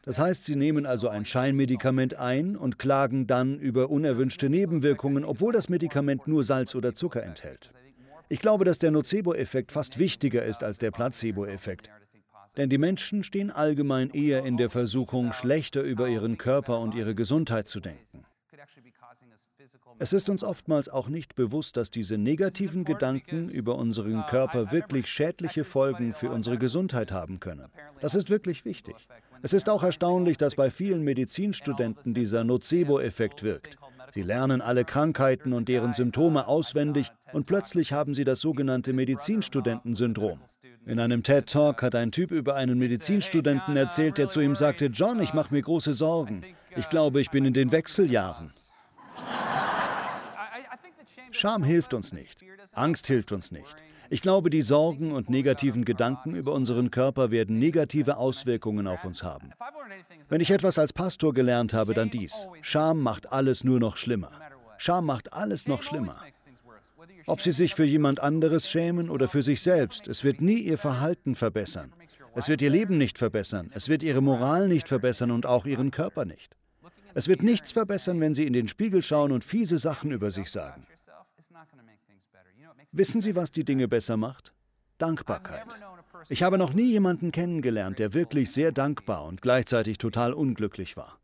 Das 0.04 0.18
heißt, 0.18 0.44
Sie 0.44 0.56
nehmen 0.56 0.88
also 0.88 1.08
ein 1.08 1.24
Scheinmedikament 1.24 2.16
ein 2.16 2.56
und 2.56 2.80
klagen 2.80 3.28
dann 3.28 3.60
über 3.60 3.92
unerwünschte 3.92 4.50
Nebenwirkungen, 4.50 5.26
obwohl 5.26 5.54
das 5.54 5.70
Medikament 5.70 6.28
nur 6.28 6.44
Salz 6.44 6.74
oder 6.74 6.96
Zucker 6.96 7.22
enthält. 7.22 7.70
Ich 8.28 8.40
glaube, 8.40 8.66
dass 8.66 8.80
der 8.80 8.90
Nocebo-Effekt 8.90 9.72
fast 9.72 10.00
wichtiger 10.00 10.44
ist 10.44 10.64
als 10.64 10.80
der 10.80 10.90
Placebo-Effekt. 10.90 11.92
Denn 12.60 12.70
die 12.70 12.78
Menschen 12.78 13.24
stehen 13.24 13.52
allgemein 13.52 14.10
eher 14.10 14.44
in 14.44 14.58
der 14.58 14.70
Versuchung, 14.70 15.32
schlechter 15.32 15.82
über 15.82 16.10
ihren 16.10 16.38
Körper 16.38 16.82
und 16.82 16.94
ihre 16.94 17.16
Gesundheit 17.16 17.70
zu 17.70 17.80
denken. 17.80 18.26
Es 19.98 20.12
ist 20.12 20.30
uns 20.30 20.44
oftmals 20.44 20.90
auch 20.90 21.08
nicht 21.08 21.36
bewusst, 21.36 21.78
dass 21.78 21.90
diese 21.90 22.18
negativen 22.18 22.84
Gedanken 22.84 23.50
über 23.50 23.76
unseren 23.76 24.26
Körper 24.28 24.74
wirklich 24.74 25.08
schädliche 25.08 25.64
Folgen 25.64 26.14
für 26.14 26.32
unsere 26.32 26.58
Gesundheit 26.58 27.14
haben 27.14 27.40
können. 27.40 27.70
Das 28.02 28.14
ist 28.14 28.30
wirklich 28.30 28.66
wichtig. 28.66 29.08
Es 29.42 29.54
ist 29.54 29.70
auch 29.70 29.84
erstaunlich, 29.84 30.36
dass 30.36 30.56
bei 30.56 30.70
vielen 30.70 31.06
Medizinstudenten 31.06 32.14
dieser 32.14 32.44
Nocebo-Effekt 32.44 33.42
wirkt. 33.42 33.78
Sie 34.14 34.22
lernen 34.22 34.60
alle 34.60 34.84
Krankheiten 34.84 35.54
und 35.54 35.70
deren 35.70 35.94
Symptome 35.94 36.48
auswendig 36.48 37.10
und 37.32 37.46
plötzlich 37.46 37.94
haben 37.94 38.14
sie 38.14 38.26
das 38.26 38.42
sogenannte 38.42 38.92
Medizinstudentensyndrom. 38.92 40.42
In 40.90 41.00
einem 41.00 41.22
TED-Talk 41.22 41.84
hat 41.84 41.94
ein 41.94 42.12
Typ 42.12 42.32
über 42.32 42.56
einen 42.56 42.80
Medizinstudenten 42.80 43.78
erzählt, 43.78 44.18
der 44.18 44.28
zu 44.28 44.42
ihm 44.42 44.56
sagte, 44.56 44.88
John, 44.88 45.22
ich 45.22 45.36
mache 45.36 45.54
mir 45.54 45.62
große 45.62 45.94
Sorgen. 45.94 46.42
Ich 46.76 46.90
glaube, 46.90 47.22
ich 47.22 47.30
bin 47.30 47.46
in 47.46 47.54
den 47.54 47.72
Wechseljahren. 47.72 48.50
Scham 51.30 51.64
hilft 51.64 51.94
uns 51.94 52.12
nicht. 52.12 52.44
Angst 52.74 53.06
hilft 53.06 53.32
uns 53.32 53.52
nicht. 53.52 53.68
Ich 54.10 54.24
glaube, 54.24 54.50
die 54.50 54.64
Sorgen 54.64 55.12
und 55.12 55.30
negativen 55.30 55.86
Gedanken 55.86 56.34
über 56.34 56.54
unseren 56.54 56.90
Körper 56.90 57.30
werden 57.30 57.60
negative 57.60 58.18
Auswirkungen 58.18 58.88
auf 58.88 59.06
uns 59.06 59.22
haben. 59.22 59.52
Wenn 60.28 60.42
ich 60.42 60.50
etwas 60.50 60.80
als 60.80 60.92
Pastor 60.92 61.36
gelernt 61.36 61.76
habe, 61.76 61.94
dann 61.94 62.10
dies. 62.10 62.48
Scham 62.62 63.04
macht 63.04 63.32
alles 63.32 63.64
nur 63.64 63.80
noch 63.80 63.96
schlimmer. 63.96 64.32
Scham 64.80 65.06
macht 65.06 65.34
alles 65.34 65.68
noch 65.68 65.84
schlimmer. 65.84 66.20
Ob 67.26 67.42
Sie 67.42 67.52
sich 67.52 67.76
für 67.76 67.86
jemand 67.86 68.20
anderes 68.20 68.70
schämen 68.70 69.10
oder 69.10 69.28
für 69.28 69.44
sich 69.44 69.62
selbst, 69.62 70.08
es 70.08 70.24
wird 70.24 70.42
nie 70.42 70.60
Ihr 70.60 70.78
Verhalten 70.78 71.36
verbessern. 71.36 71.94
Es 72.36 72.50
wird 72.50 72.62
Ihr 72.62 72.70
Leben 72.70 72.98
nicht 72.98 73.18
verbessern. 73.18 73.72
Es 73.74 73.90
wird 73.90 74.04
Ihre 74.04 74.22
Moral 74.22 74.68
nicht 74.68 74.88
verbessern 74.88 75.32
und 75.32 75.46
auch 75.46 75.66
Ihren 75.66 75.92
Körper 75.92 76.26
nicht. 76.26 76.56
Es 77.14 77.28
wird 77.28 77.44
nichts 77.44 77.72
verbessern, 77.72 78.20
wenn 78.20 78.34
Sie 78.34 78.46
in 78.46 78.54
den 78.54 78.68
Spiegel 78.68 79.02
schauen 79.02 79.32
und 79.32 79.44
fiese 79.44 79.78
Sachen 79.78 80.12
über 80.12 80.32
sich 80.32 80.50
sagen. 80.50 80.86
Wissen 82.92 83.22
Sie, 83.22 83.36
was 83.36 83.52
die 83.52 83.64
Dinge 83.66 83.88
besser 83.88 84.18
macht? 84.18 84.54
Dankbarkeit. 84.98 85.66
Ich 86.28 86.44
habe 86.44 86.58
noch 86.58 86.74
nie 86.74 86.92
jemanden 86.92 87.32
kennengelernt, 87.32 88.00
der 88.00 88.14
wirklich 88.14 88.52
sehr 88.52 88.72
dankbar 88.72 89.26
und 89.26 89.42
gleichzeitig 89.42 89.98
total 89.98 90.34
unglücklich 90.34 90.98
war. 90.98 91.20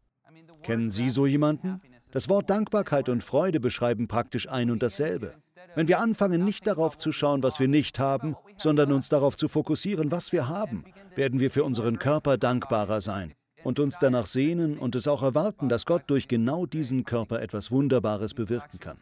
Kennen 0.64 0.90
Sie 0.90 1.10
so 1.10 1.26
jemanden? 1.26 1.82
Das 2.16 2.30
Wort 2.30 2.50
Dankbarkeit 2.50 3.10
und 3.10 3.26
Freude 3.26 3.60
beschreiben 3.60 4.08
praktisch 4.08 4.48
ein 4.48 4.72
und 4.72 4.82
dasselbe. 4.82 5.34
Wenn 5.76 5.90
wir 5.90 6.00
anfangen, 6.00 6.46
nicht 6.46 6.66
darauf 6.66 6.98
zu 6.98 7.12
schauen, 7.12 7.44
was 7.44 7.60
wir 7.60 7.68
nicht 7.68 8.00
haben, 8.00 8.38
sondern 8.58 8.94
uns 8.94 9.10
darauf 9.10 9.36
zu 9.36 9.50
fokussieren, 9.50 10.12
was 10.12 10.32
wir 10.32 10.48
haben, 10.48 10.86
werden 11.18 11.42
wir 11.42 11.52
für 11.52 11.66
unseren 11.66 12.00
Körper 12.00 12.38
dankbarer 12.38 13.02
sein 13.02 13.34
und 13.66 13.82
uns 13.82 13.98
danach 14.00 14.28
sehnen 14.28 14.78
und 14.78 14.96
es 14.96 15.10
auch 15.10 15.24
erwarten, 15.24 15.68
dass 15.68 15.86
Gott 15.86 16.04
durch 16.08 16.30
genau 16.30 16.66
diesen 16.66 17.04
Körper 17.04 17.42
etwas 17.42 17.70
Wunderbares 17.70 18.34
bewirken 18.34 18.80
kann. 18.80 18.96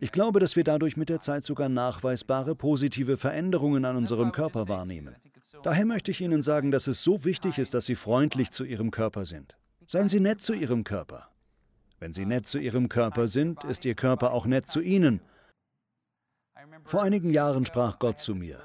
Ich 0.00 0.10
glaube, 0.10 0.40
dass 0.40 0.56
wir 0.56 0.64
dadurch 0.64 0.96
mit 0.96 1.08
der 1.08 1.20
Zeit 1.20 1.44
sogar 1.44 1.68
nachweisbare 1.68 2.56
positive 2.56 3.16
Veränderungen 3.16 3.84
an 3.84 3.94
unserem 3.94 4.32
Körper 4.32 4.68
wahrnehmen. 4.68 5.14
Daher 5.62 5.86
möchte 5.86 6.10
ich 6.10 6.20
Ihnen 6.20 6.42
sagen, 6.42 6.72
dass 6.72 6.88
es 6.88 7.04
so 7.04 7.24
wichtig 7.24 7.58
ist, 7.58 7.74
dass 7.74 7.86
Sie 7.86 7.94
freundlich 7.94 8.50
zu 8.50 8.64
Ihrem 8.64 8.90
Körper 8.90 9.24
sind. 9.24 9.54
Seien 9.86 10.08
Sie 10.08 10.18
nett 10.18 10.40
zu 10.40 10.52
Ihrem 10.52 10.82
Körper. 10.82 11.28
Wenn 11.98 12.12
Sie 12.12 12.26
nett 12.26 12.46
zu 12.46 12.58
Ihrem 12.58 12.88
Körper 12.88 13.28
sind, 13.28 13.64
ist 13.64 13.84
Ihr 13.84 13.94
Körper 13.94 14.32
auch 14.32 14.46
nett 14.46 14.68
zu 14.68 14.80
Ihnen. 14.80 15.20
Vor 16.84 17.02
einigen 17.02 17.30
Jahren 17.30 17.66
sprach 17.66 17.98
Gott 17.98 18.18
zu 18.18 18.34
mir. 18.34 18.60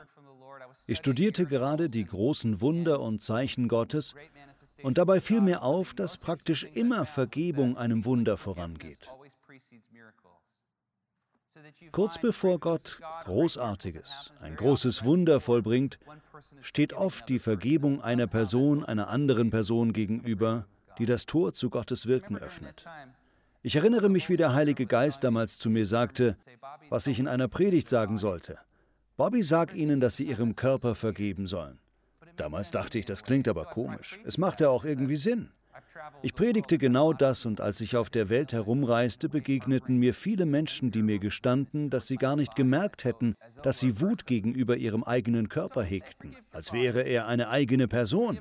Ich 0.88 0.98
studierte 0.98 1.46
gerade 1.46 1.88
die 1.90 2.06
großen 2.06 2.62
Wunder 2.62 3.00
und 3.00 3.22
Zeichen 3.22 3.68
Gottes 3.68 4.16
und 4.84 4.98
dabei 4.98 5.22
fiel 5.22 5.42
mir 5.42 5.64
auf, 5.64 5.94
dass 5.94 6.18
praktisch 6.18 6.64
immer 6.74 7.06
Vergebung 7.06 7.78
einem 7.78 8.06
Wunder 8.06 8.38
vorangeht. 8.38 9.10
Kurz 11.92 12.18
bevor 12.20 12.60
Gott 12.60 13.00
Großartiges, 13.26 14.32
ein 14.40 14.56
großes 14.56 15.04
Wunder 15.04 15.40
vollbringt, 15.40 16.00
steht 16.62 16.94
oft 16.94 17.28
die 17.30 17.40
Vergebung 17.40 18.02
einer 18.02 18.28
Person 18.28 18.84
einer 18.84 19.10
anderen 19.10 19.50
Person 19.50 19.94
gegenüber, 19.94 20.66
die 20.98 21.06
das 21.06 21.26
Tor 21.26 21.54
zu 21.54 21.70
Gottes 21.70 22.06
Wirken 22.06 22.38
öffnet. 22.38 22.86
Ich 23.64 23.76
erinnere 23.76 24.10
mich, 24.10 24.28
wie 24.28 24.38
der 24.38 24.54
Heilige 24.56 24.88
Geist 24.88 25.24
damals 25.24 25.60
zu 25.60 25.70
mir 25.70 25.86
sagte, 25.86 26.36
was 26.90 27.06
ich 27.06 27.20
in 27.20 27.28
einer 27.28 27.48
Predigt 27.48 27.88
sagen 27.88 28.18
sollte. 28.18 28.58
Bobby, 29.18 29.44
sag 29.44 29.76
ihnen, 29.76 30.00
dass 30.00 30.16
sie 30.16 30.24
ihrem 30.24 30.56
Körper 30.56 30.96
vergeben 30.96 31.46
sollen. 31.46 31.78
Damals 32.38 32.72
dachte 32.72 32.98
ich, 32.98 33.06
das 33.06 33.24
klingt 33.24 33.48
aber 33.48 33.66
komisch. 33.66 34.20
Es 34.26 34.40
machte 34.40 34.70
auch 34.70 34.84
irgendwie 34.84 35.16
Sinn. 35.16 35.52
Ich 36.24 36.34
predigte 36.34 36.80
genau 36.80 37.14
das 37.14 37.46
und 37.46 37.62
als 37.62 37.82
ich 37.82 37.96
auf 37.96 38.10
der 38.10 38.30
Welt 38.30 38.52
herumreiste, 38.52 39.30
begegneten 39.30 39.98
mir 39.98 40.16
viele 40.16 40.48
Menschen, 40.48 40.90
die 40.90 41.04
mir 41.04 41.20
gestanden, 41.20 41.92
dass 41.92 42.08
sie 42.08 42.18
gar 42.18 42.36
nicht 42.36 42.56
gemerkt 42.56 43.04
hätten, 43.04 43.36
dass 43.62 43.80
sie 43.80 44.02
Wut 44.02 44.26
gegenüber 44.26 44.76
ihrem 44.78 45.04
eigenen 45.04 45.50
Körper 45.50 45.84
hegten, 45.84 46.36
als 46.52 46.74
wäre 46.74 47.02
er 47.04 47.28
eine 47.28 47.50
eigene 47.50 47.88
Person. 47.88 48.40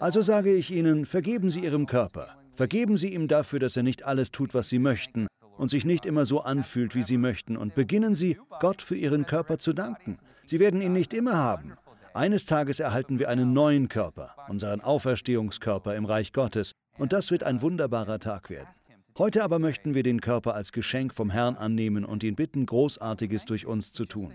Also 0.00 0.22
sage 0.22 0.52
ich 0.52 0.70
ihnen, 0.70 1.06
vergeben 1.06 1.50
Sie 1.50 1.60
Ihrem 1.60 1.86
Körper, 1.86 2.34
Vergeben 2.54 2.96
Sie 2.96 3.14
ihm 3.14 3.28
dafür, 3.28 3.58
dass 3.58 3.76
er 3.76 3.82
nicht 3.82 4.04
alles 4.04 4.30
tut, 4.30 4.54
was 4.54 4.68
Sie 4.68 4.78
möchten 4.78 5.26
und 5.56 5.70
sich 5.70 5.84
nicht 5.84 6.06
immer 6.06 6.26
so 6.26 6.40
anfühlt, 6.40 6.94
wie 6.94 7.02
Sie 7.02 7.18
möchten. 7.18 7.56
Und 7.56 7.74
beginnen 7.74 8.14
Sie, 8.14 8.38
Gott 8.60 8.82
für 8.82 8.96
Ihren 8.96 9.26
Körper 9.26 9.58
zu 9.58 9.72
danken. 9.72 10.18
Sie 10.46 10.58
werden 10.58 10.80
ihn 10.80 10.92
nicht 10.92 11.14
immer 11.14 11.36
haben. 11.36 11.74
Eines 12.12 12.44
Tages 12.44 12.80
erhalten 12.80 13.18
wir 13.18 13.28
einen 13.28 13.52
neuen 13.52 13.88
Körper, 13.88 14.34
unseren 14.48 14.80
Auferstehungskörper 14.80 15.94
im 15.94 16.04
Reich 16.04 16.32
Gottes. 16.32 16.72
Und 16.98 17.12
das 17.12 17.30
wird 17.30 17.44
ein 17.44 17.62
wunderbarer 17.62 18.18
Tag 18.18 18.50
werden. 18.50 18.68
Heute 19.16 19.44
aber 19.44 19.58
möchten 19.58 19.94
wir 19.94 20.02
den 20.02 20.20
Körper 20.20 20.54
als 20.54 20.72
Geschenk 20.72 21.14
vom 21.14 21.30
Herrn 21.30 21.56
annehmen 21.56 22.04
und 22.04 22.22
ihn 22.24 22.36
bitten, 22.36 22.66
Großartiges 22.66 23.44
durch 23.44 23.66
uns 23.66 23.92
zu 23.92 24.06
tun. 24.06 24.34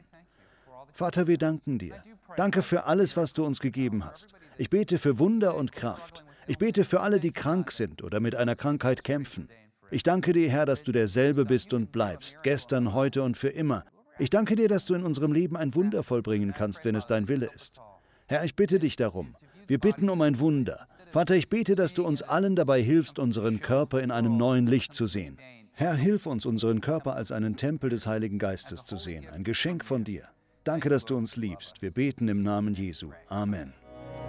Vater, 0.93 1.27
wir 1.27 1.37
danken 1.37 1.79
dir. 1.79 2.01
Danke 2.37 2.61
für 2.61 2.85
alles, 2.85 3.17
was 3.17 3.33
du 3.33 3.45
uns 3.45 3.59
gegeben 3.59 4.05
hast. 4.05 4.29
Ich 4.57 4.69
bete 4.69 4.97
für 4.97 5.19
Wunder 5.19 5.55
und 5.55 5.71
Kraft. 5.71 6.24
Ich 6.47 6.57
bete 6.57 6.83
für 6.83 7.01
alle, 7.01 7.19
die 7.19 7.31
krank 7.31 7.71
sind 7.71 8.03
oder 8.03 8.19
mit 8.19 8.35
einer 8.35 8.55
Krankheit 8.55 9.03
kämpfen. 9.03 9.49
Ich 9.89 10.03
danke 10.03 10.33
dir, 10.33 10.49
Herr, 10.49 10.65
dass 10.65 10.83
du 10.83 10.91
derselbe 10.91 11.45
bist 11.45 11.73
und 11.73 11.91
bleibst, 11.91 12.37
gestern, 12.43 12.93
heute 12.93 13.23
und 13.23 13.37
für 13.37 13.49
immer. 13.49 13.83
Ich 14.19 14.29
danke 14.29 14.55
dir, 14.55 14.67
dass 14.67 14.85
du 14.85 14.93
in 14.93 15.03
unserem 15.03 15.31
Leben 15.31 15.57
ein 15.57 15.73
Wunder 15.75 16.03
vollbringen 16.03 16.53
kannst, 16.53 16.85
wenn 16.85 16.95
es 16.95 17.07
dein 17.07 17.27
Wille 17.27 17.49
ist. 17.55 17.79
Herr, 18.27 18.45
ich 18.45 18.55
bitte 18.55 18.79
dich 18.79 18.95
darum. 18.95 19.35
Wir 19.67 19.79
bitten 19.79 20.09
um 20.09 20.21
ein 20.21 20.39
Wunder. 20.39 20.85
Vater, 21.11 21.35
ich 21.35 21.49
bete, 21.49 21.75
dass 21.75 21.93
du 21.93 22.05
uns 22.05 22.21
allen 22.21 22.55
dabei 22.55 22.81
hilfst, 22.81 23.19
unseren 23.19 23.59
Körper 23.59 24.01
in 24.01 24.11
einem 24.11 24.37
neuen 24.37 24.67
Licht 24.67 24.93
zu 24.93 25.07
sehen. 25.07 25.37
Herr, 25.73 25.95
hilf 25.95 26.25
uns, 26.25 26.45
unseren 26.45 26.81
Körper 26.81 27.15
als 27.15 27.31
einen 27.31 27.57
Tempel 27.57 27.89
des 27.89 28.07
Heiligen 28.07 28.39
Geistes 28.39 28.85
zu 28.85 28.97
sehen, 28.97 29.25
ein 29.33 29.43
Geschenk 29.43 29.83
von 29.83 30.03
dir. 30.03 30.23
Danke, 30.63 30.89
dass 30.89 31.05
du 31.05 31.17
uns 31.17 31.35
liebst. 31.35 31.81
Wir 31.81 31.91
beten 31.91 32.27
im 32.27 32.43
Namen 32.43 32.73
Jesu. 32.73 33.11
Amen. 33.29 33.73